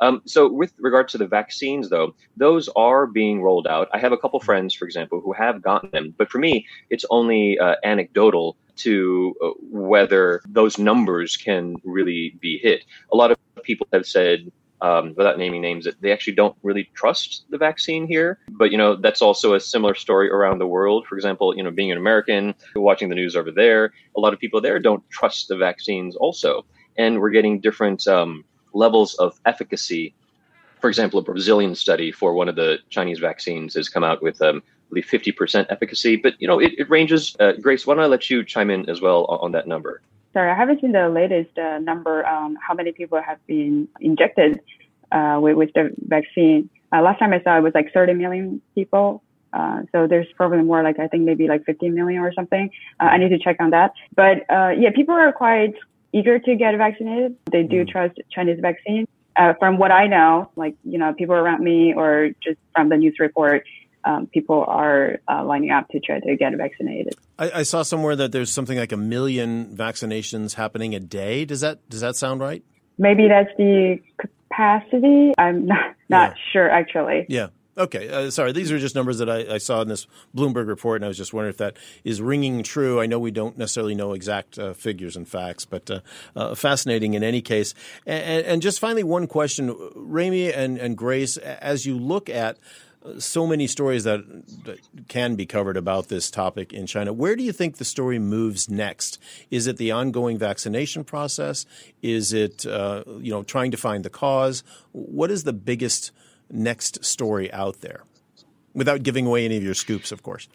Um, 0.00 0.22
so, 0.24 0.50
with 0.50 0.72
regard 0.78 1.08
to 1.08 1.18
the 1.18 1.26
vaccines, 1.26 1.90
though, 1.90 2.14
those 2.36 2.68
are 2.74 3.06
being 3.06 3.42
rolled 3.42 3.66
out. 3.66 3.88
I 3.92 3.98
have 3.98 4.12
a 4.12 4.18
couple 4.18 4.40
friends, 4.40 4.74
for 4.74 4.86
example, 4.86 5.20
who 5.20 5.32
have 5.32 5.62
gotten 5.62 5.90
them, 5.90 6.14
but 6.16 6.30
for 6.30 6.38
me, 6.38 6.66
it's 6.88 7.04
only 7.10 7.58
uh, 7.58 7.76
anecdotal 7.84 8.56
to 8.76 9.34
uh, 9.44 9.50
whether 9.60 10.40
those 10.48 10.78
numbers 10.78 11.36
can 11.36 11.76
really 11.84 12.34
be 12.40 12.58
hit. 12.58 12.84
A 13.12 13.16
lot 13.16 13.30
of 13.30 13.38
people 13.62 13.86
have 13.92 14.06
said, 14.06 14.50
um, 14.80 15.12
without 15.16 15.36
naming 15.36 15.60
names, 15.60 15.84
that 15.84 16.00
they 16.00 16.10
actually 16.10 16.34
don't 16.34 16.56
really 16.62 16.88
trust 16.94 17.44
the 17.50 17.58
vaccine 17.58 18.06
here. 18.06 18.38
But 18.48 18.72
you 18.72 18.78
know, 18.78 18.96
that's 18.96 19.20
also 19.20 19.52
a 19.54 19.60
similar 19.60 19.94
story 19.94 20.30
around 20.30 20.58
the 20.58 20.66
world. 20.66 21.06
For 21.06 21.16
example, 21.16 21.54
you 21.54 21.62
know, 21.62 21.70
being 21.70 21.92
an 21.92 21.98
American, 21.98 22.54
watching 22.74 23.10
the 23.10 23.14
news 23.14 23.36
over 23.36 23.50
there, 23.50 23.92
a 24.16 24.20
lot 24.20 24.32
of 24.32 24.40
people 24.40 24.62
there 24.62 24.78
don't 24.78 25.08
trust 25.10 25.48
the 25.48 25.56
vaccines 25.56 26.16
also. 26.16 26.64
and 26.96 27.20
we're 27.20 27.30
getting 27.30 27.60
different 27.60 28.06
um, 28.08 28.44
levels 28.72 29.14
of 29.14 29.40
efficacy. 29.46 30.14
For 30.80 30.88
example, 30.88 31.18
a 31.18 31.22
Brazilian 31.22 31.74
study 31.74 32.10
for 32.10 32.34
one 32.34 32.48
of 32.48 32.56
the 32.56 32.78
Chinese 32.88 33.18
vaccines 33.18 33.74
has 33.74 33.88
come 33.88 34.04
out 34.04 34.22
with, 34.22 34.40
um, 34.40 34.62
believe, 34.88 35.06
50% 35.06 35.66
efficacy. 35.68 36.16
But 36.16 36.34
you 36.38 36.48
know, 36.48 36.58
it, 36.58 36.72
it 36.78 36.88
ranges. 36.88 37.36
Uh, 37.38 37.52
Grace, 37.52 37.86
why 37.86 37.94
don't 37.94 38.04
I 38.04 38.06
let 38.06 38.30
you 38.30 38.44
chime 38.44 38.70
in 38.70 38.88
as 38.88 39.00
well 39.00 39.24
on, 39.26 39.38
on 39.40 39.52
that 39.52 39.66
number? 39.66 40.00
Sorry, 40.32 40.50
I 40.50 40.54
haven't 40.54 40.80
seen 40.80 40.92
the 40.92 41.08
latest 41.08 41.58
uh, 41.58 41.78
number. 41.78 42.24
Um, 42.26 42.56
how 42.66 42.74
many 42.74 42.92
people 42.92 43.20
have 43.20 43.44
been 43.46 43.88
injected 44.00 44.60
uh, 45.10 45.38
with, 45.42 45.56
with 45.56 45.72
the 45.74 45.90
vaccine? 46.06 46.70
Uh, 46.92 47.02
last 47.02 47.18
time 47.18 47.32
I 47.32 47.42
saw 47.42 47.58
it 47.58 47.62
was 47.62 47.74
like 47.74 47.92
30 47.92 48.14
million 48.14 48.62
people. 48.74 49.22
Uh, 49.52 49.82
so 49.90 50.06
there's 50.06 50.28
probably 50.36 50.62
more 50.62 50.84
like 50.84 51.00
I 51.00 51.08
think 51.08 51.24
maybe 51.24 51.48
like 51.48 51.64
15 51.64 51.92
million 51.92 52.22
or 52.22 52.32
something. 52.32 52.70
Uh, 53.00 53.04
I 53.04 53.18
need 53.18 53.30
to 53.30 53.38
check 53.38 53.56
on 53.58 53.70
that. 53.70 53.92
But 54.14 54.44
yeah, 54.48 54.90
people 54.94 55.14
are 55.14 55.32
quite 55.32 55.74
eager 56.12 56.38
to 56.38 56.56
get 56.56 56.76
vaccinated. 56.76 57.36
They 57.50 57.62
do 57.62 57.84
mm. 57.84 57.88
trust 57.88 58.18
Chinese 58.30 58.58
vaccine. 58.60 59.06
Uh, 59.36 59.54
from 59.58 59.78
what 59.78 59.90
I 59.92 60.06
know, 60.06 60.50
like 60.56 60.74
you 60.84 60.98
know, 60.98 61.14
people 61.14 61.34
around 61.34 61.62
me 61.62 61.94
or 61.94 62.30
just 62.42 62.58
from 62.74 62.88
the 62.88 62.96
news 62.96 63.16
report, 63.18 63.64
um, 64.04 64.26
people 64.26 64.64
are 64.66 65.20
uh, 65.28 65.44
lining 65.44 65.70
up 65.70 65.88
to 65.90 66.00
try 66.00 66.20
to 66.20 66.36
get 66.36 66.54
vaccinated. 66.56 67.14
I, 67.38 67.50
I, 67.50 67.62
saw 67.62 67.82
somewhere 67.82 68.16
that 68.16 68.32
there's 68.32 68.50
something 68.50 68.76
like 68.76 68.92
a 68.92 68.96
million 68.96 69.76
vaccinations 69.76 70.54
happening 70.54 70.94
a 70.94 71.00
day. 71.00 71.44
Does 71.44 71.60
that 71.60 71.88
does 71.88 72.00
that 72.00 72.16
sound 72.16 72.40
right? 72.40 72.62
Maybe 72.98 73.28
that's 73.28 73.50
the 73.56 74.00
capacity. 74.18 75.32
I'm 75.38 75.66
not 75.66 75.94
not 76.08 76.32
yeah. 76.32 76.42
sure 76.52 76.70
actually. 76.70 77.26
Yeah. 77.28 77.48
Okay, 77.80 78.10
uh, 78.10 78.30
sorry. 78.30 78.52
These 78.52 78.70
are 78.70 78.78
just 78.78 78.94
numbers 78.94 79.18
that 79.18 79.30
I, 79.30 79.54
I, 79.54 79.58
saw 79.58 79.80
in 79.80 79.88
this 79.88 80.06
Bloomberg 80.36 80.68
report, 80.68 80.96
and 80.96 81.06
I 81.06 81.08
was 81.08 81.16
just 81.16 81.32
wondering 81.32 81.50
if 81.50 81.56
that 81.56 81.78
is 82.04 82.20
ringing 82.20 82.62
true. 82.62 83.00
I 83.00 83.06
know 83.06 83.18
we 83.18 83.30
don't 83.30 83.56
necessarily 83.56 83.94
know 83.94 84.12
exact 84.12 84.58
uh, 84.58 84.74
figures 84.74 85.16
and 85.16 85.26
facts, 85.26 85.64
but 85.64 85.90
uh, 85.90 86.00
uh 86.36 86.54
fascinating 86.54 87.14
in 87.14 87.24
any 87.24 87.40
case. 87.40 87.72
And, 88.04 88.44
and, 88.44 88.62
just 88.62 88.80
finally, 88.80 89.02
one 89.02 89.26
question, 89.26 89.74
Ramy 89.94 90.52
and, 90.52 90.76
and 90.76 90.94
Grace, 90.94 91.38
as 91.38 91.86
you 91.86 91.98
look 91.98 92.28
at 92.28 92.58
so 93.18 93.46
many 93.46 93.66
stories 93.66 94.04
that, 94.04 94.26
that, 94.64 94.78
can 95.08 95.34
be 95.34 95.46
covered 95.46 95.78
about 95.78 96.08
this 96.08 96.30
topic 96.30 96.74
in 96.74 96.86
China. 96.86 97.14
Where 97.14 97.34
do 97.34 97.42
you 97.42 97.52
think 97.52 97.78
the 97.78 97.84
story 97.86 98.18
moves 98.18 98.68
next? 98.68 99.18
Is 99.50 99.66
it 99.66 99.78
the 99.78 99.90
ongoing 99.90 100.36
vaccination 100.36 101.04
process? 101.04 101.64
Is 102.02 102.34
it 102.34 102.66
uh, 102.66 103.04
you 103.20 103.32
know 103.32 103.42
trying 103.42 103.70
to 103.70 103.78
find 103.78 104.04
the 104.04 104.10
cause? 104.10 104.62
What 104.92 105.30
is 105.30 105.44
the 105.44 105.54
biggest 105.54 106.12
next 106.50 107.04
story 107.04 107.52
out 107.52 107.80
there? 107.80 108.02
Without 108.74 109.02
giving 109.02 109.26
away 109.26 109.44
any 109.44 109.56
of 109.56 109.62
your 109.62 109.74
scoops, 109.74 110.12
of 110.12 110.22
course. 110.22 110.48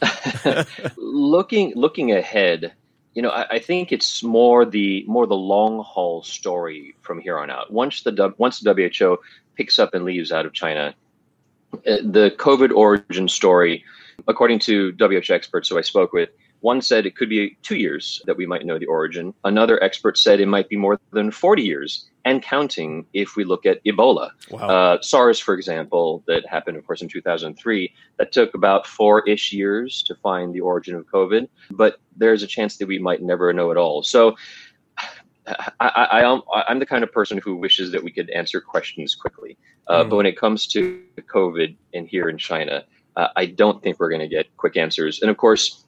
looking 0.96 1.72
looking 1.76 2.12
ahead, 2.12 2.72
you 3.14 3.22
know, 3.22 3.30
I, 3.30 3.46
I, 3.50 3.58
think 3.58 3.92
it's 3.92 4.22
more 4.22 4.64
the 4.64 5.04
more 5.06 5.26
the 5.26 5.36
long 5.36 5.82
haul 5.84 6.22
story 6.22 6.94
from 7.02 7.20
here 7.20 7.38
on 7.38 7.50
out. 7.50 7.72
Once 7.72 8.02
the 8.02 8.34
once 8.38 8.60
the 8.60 8.74
WHO 8.98 9.18
picks 9.54 9.78
up 9.78 9.94
and 9.94 10.04
leaves 10.04 10.32
out 10.32 10.46
of 10.46 10.52
China, 10.52 10.94
uh, 11.74 11.98
the 12.02 12.34
COVID 12.36 12.72
origin 12.72 13.28
story, 13.28 13.84
according 14.26 14.58
to 14.60 14.92
WHO 14.98 15.32
experts 15.32 15.68
who 15.68 15.78
I 15.78 15.82
spoke 15.82 16.12
with, 16.12 16.30
one 16.60 16.80
said 16.80 17.06
it 17.06 17.16
could 17.16 17.28
be 17.28 17.56
two 17.62 17.76
years 17.76 18.22
that 18.26 18.36
we 18.36 18.46
might 18.46 18.64
know 18.64 18.78
the 18.78 18.86
origin. 18.86 19.34
Another 19.44 19.82
expert 19.82 20.16
said 20.18 20.40
it 20.40 20.46
might 20.46 20.68
be 20.68 20.76
more 20.76 20.98
than 21.12 21.30
40 21.30 21.62
years 21.62 22.08
and 22.24 22.42
counting 22.42 23.06
if 23.12 23.36
we 23.36 23.44
look 23.44 23.66
at 23.66 23.84
Ebola. 23.84 24.30
Wow. 24.50 24.68
Uh, 24.68 25.02
SARS, 25.02 25.40
for 25.40 25.54
example, 25.54 26.22
that 26.26 26.46
happened, 26.46 26.76
of 26.76 26.86
course, 26.86 27.02
in 27.02 27.08
2003, 27.08 27.92
that 28.18 28.32
took 28.32 28.54
about 28.54 28.86
four 28.86 29.26
ish 29.28 29.52
years 29.52 30.02
to 30.04 30.14
find 30.16 30.54
the 30.54 30.60
origin 30.60 30.94
of 30.94 31.06
COVID, 31.06 31.48
but 31.70 31.96
there's 32.16 32.42
a 32.42 32.46
chance 32.46 32.76
that 32.76 32.86
we 32.86 32.98
might 32.98 33.22
never 33.22 33.52
know 33.52 33.70
at 33.70 33.76
all. 33.76 34.02
So 34.02 34.36
I, 35.80 36.22
I, 36.22 36.70
am 36.70 36.78
the 36.78 36.86
kind 36.86 37.02
of 37.02 37.12
person 37.12 37.38
who 37.38 37.56
wishes 37.56 37.90
that 37.92 38.02
we 38.02 38.12
could 38.12 38.30
answer 38.30 38.60
questions 38.60 39.14
quickly. 39.14 39.58
Uh, 39.88 40.04
mm. 40.04 40.10
But 40.10 40.16
when 40.16 40.26
it 40.26 40.38
comes 40.38 40.66
to 40.68 41.02
COVID 41.18 41.74
and 41.94 42.06
here 42.06 42.28
in 42.28 42.38
China, 42.38 42.84
uh, 43.16 43.28
I 43.36 43.46
don't 43.46 43.82
think 43.82 43.98
we're 43.98 44.08
going 44.08 44.20
to 44.20 44.28
get 44.28 44.56
quick 44.56 44.76
answers. 44.76 45.20
And 45.20 45.30
of 45.30 45.36
course, 45.36 45.84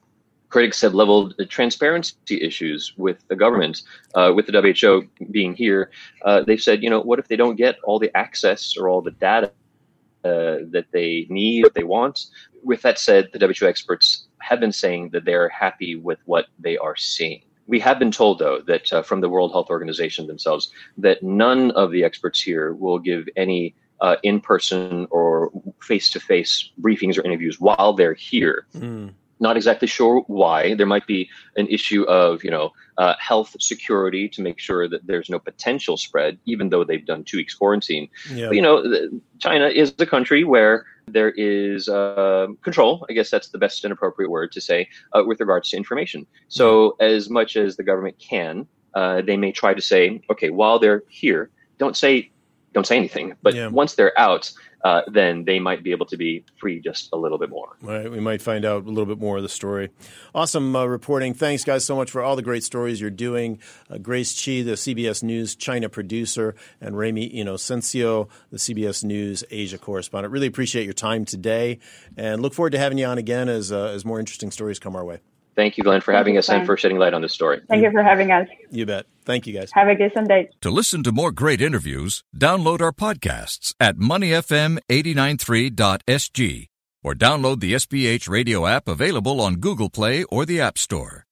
critics 0.54 0.80
have 0.80 0.94
leveled 0.94 1.34
transparency 1.48 2.40
issues 2.40 2.92
with 2.96 3.18
the 3.26 3.34
government, 3.34 3.82
uh, 4.14 4.30
with 4.36 4.46
the 4.46 4.52
WHO 4.52 5.02
being 5.32 5.52
here. 5.52 5.90
Uh, 6.24 6.44
they've 6.46 6.60
said, 6.60 6.80
you 6.80 6.88
know, 6.88 7.00
what 7.00 7.18
if 7.18 7.26
they 7.26 7.34
don't 7.34 7.56
get 7.56 7.74
all 7.82 7.98
the 7.98 8.16
access 8.16 8.76
or 8.76 8.88
all 8.88 9.02
the 9.02 9.10
data 9.10 9.50
uh, 10.22 10.62
that 10.74 10.86
they 10.92 11.26
need, 11.28 11.64
that 11.64 11.74
they 11.74 11.82
want? 11.82 12.26
With 12.62 12.82
that 12.82 13.00
said, 13.00 13.30
the 13.32 13.40
WHO 13.44 13.66
experts 13.66 14.28
have 14.42 14.60
been 14.60 14.70
saying 14.70 15.10
that 15.10 15.24
they're 15.24 15.48
happy 15.48 15.96
with 15.96 16.20
what 16.24 16.46
they 16.60 16.76
are 16.78 16.94
seeing. 16.94 17.42
We 17.66 17.80
have 17.80 17.98
been 17.98 18.12
told, 18.12 18.38
though, 18.38 18.60
that 18.68 18.92
uh, 18.92 19.02
from 19.02 19.22
the 19.22 19.28
World 19.28 19.50
Health 19.50 19.70
Organization 19.70 20.28
themselves, 20.28 20.70
that 20.98 21.20
none 21.24 21.72
of 21.72 21.90
the 21.90 22.04
experts 22.04 22.40
here 22.40 22.74
will 22.74 23.00
give 23.00 23.28
any 23.34 23.74
uh, 24.00 24.18
in 24.22 24.40
person 24.40 25.08
or 25.10 25.50
face 25.82 26.10
to 26.10 26.20
face 26.20 26.70
briefings 26.80 27.18
or 27.18 27.24
interviews 27.24 27.58
while 27.58 27.92
they're 27.92 28.14
here. 28.14 28.66
Mm. 28.76 29.14
Not 29.40 29.56
exactly 29.56 29.88
sure 29.88 30.22
why. 30.26 30.74
There 30.74 30.86
might 30.86 31.06
be 31.06 31.28
an 31.56 31.66
issue 31.68 32.04
of, 32.04 32.44
you 32.44 32.50
know, 32.50 32.72
uh, 32.98 33.14
health 33.18 33.56
security 33.60 34.28
to 34.28 34.42
make 34.42 34.58
sure 34.58 34.88
that 34.88 35.06
there's 35.06 35.28
no 35.28 35.38
potential 35.38 35.96
spread, 35.96 36.38
even 36.46 36.68
though 36.68 36.84
they've 36.84 37.04
done 37.04 37.24
two 37.24 37.38
weeks 37.38 37.54
quarantine. 37.54 38.08
Yeah. 38.32 38.46
But, 38.46 38.56
you 38.56 38.62
know, 38.62 39.10
China 39.38 39.66
is 39.66 39.92
a 39.98 40.06
country 40.06 40.44
where 40.44 40.86
there 41.06 41.30
is 41.30 41.88
uh, 41.88 42.46
control. 42.62 43.04
I 43.10 43.12
guess 43.12 43.30
that's 43.30 43.48
the 43.48 43.58
best 43.58 43.84
and 43.84 43.92
appropriate 43.92 44.30
word 44.30 44.52
to 44.52 44.60
say 44.60 44.88
uh, 45.12 45.22
with 45.26 45.40
regards 45.40 45.70
to 45.70 45.76
information. 45.76 46.26
So, 46.48 46.96
as 47.00 47.28
much 47.28 47.56
as 47.56 47.76
the 47.76 47.82
government 47.82 48.18
can, 48.18 48.66
uh, 48.94 49.22
they 49.22 49.36
may 49.36 49.52
try 49.52 49.74
to 49.74 49.82
say, 49.82 50.22
okay, 50.30 50.50
while 50.50 50.78
they're 50.78 51.02
here, 51.08 51.50
don't 51.78 51.96
say 51.96 52.30
don't 52.72 52.86
say 52.86 52.96
anything. 52.96 53.34
But 53.42 53.54
yeah. 53.54 53.68
once 53.68 53.94
they're 53.94 54.18
out, 54.18 54.52
uh, 54.84 55.00
then 55.06 55.44
they 55.44 55.58
might 55.58 55.82
be 55.82 55.90
able 55.92 56.06
to 56.06 56.16
be 56.16 56.44
free 56.58 56.78
just 56.78 57.08
a 57.12 57.16
little 57.16 57.38
bit 57.38 57.48
more. 57.48 57.76
Right. 57.80 58.10
We 58.10 58.20
might 58.20 58.42
find 58.42 58.66
out 58.66 58.84
a 58.84 58.88
little 58.88 59.06
bit 59.06 59.18
more 59.18 59.38
of 59.38 59.42
the 59.42 59.48
story. 59.48 59.88
Awesome 60.34 60.76
uh, 60.76 60.84
reporting. 60.84 61.32
Thanks, 61.32 61.64
guys, 61.64 61.84
so 61.84 61.96
much 61.96 62.10
for 62.10 62.22
all 62.22 62.36
the 62.36 62.42
great 62.42 62.62
stories 62.62 63.00
you're 63.00 63.10
doing. 63.10 63.58
Uh, 63.88 63.96
Grace 63.96 64.34
Chi, 64.34 64.62
the 64.62 64.72
CBS 64.72 65.22
News 65.22 65.56
China 65.56 65.88
producer, 65.88 66.54
and 66.82 66.98
Ramy 66.98 67.30
Inocencio, 67.30 68.28
the 68.50 68.58
CBS 68.58 69.02
News 69.02 69.42
Asia 69.50 69.78
correspondent. 69.78 70.32
Really 70.32 70.46
appreciate 70.46 70.84
your 70.84 70.92
time 70.92 71.24
today, 71.24 71.78
and 72.16 72.42
look 72.42 72.52
forward 72.52 72.70
to 72.70 72.78
having 72.78 72.98
you 72.98 73.06
on 73.06 73.16
again 73.16 73.48
as 73.48 73.72
uh, 73.72 73.86
as 73.86 74.04
more 74.04 74.20
interesting 74.20 74.50
stories 74.50 74.78
come 74.78 74.94
our 74.94 75.04
way. 75.04 75.20
Thank 75.56 75.78
you, 75.78 75.84
Glenn, 75.84 76.00
for 76.00 76.12
Thank 76.12 76.18
having 76.18 76.38
us 76.38 76.46
Glenn. 76.46 76.60
and 76.60 76.66
for 76.66 76.76
shedding 76.76 76.98
light 76.98 77.14
on 77.14 77.22
this 77.22 77.32
story. 77.32 77.60
Thank 77.68 77.82
you 77.82 77.90
for 77.90 78.02
having 78.02 78.30
us. 78.32 78.48
You 78.70 78.86
bet. 78.86 79.06
Thank 79.24 79.46
you, 79.46 79.54
guys. 79.54 79.70
Have 79.72 79.88
a 79.88 79.94
good 79.94 80.12
Sunday. 80.12 80.50
To 80.60 80.70
listen 80.70 81.02
to 81.04 81.12
more 81.12 81.30
great 81.32 81.60
interviews, 81.60 82.24
download 82.36 82.80
our 82.82 82.92
podcasts 82.92 83.74
at 83.80 83.96
moneyfm893.sg 83.96 86.66
or 87.02 87.14
download 87.14 87.60
the 87.60 87.74
SPH 87.74 88.28
radio 88.28 88.66
app 88.66 88.88
available 88.88 89.40
on 89.40 89.56
Google 89.56 89.90
Play 89.90 90.24
or 90.24 90.44
the 90.46 90.60
App 90.60 90.78
Store. 90.78 91.26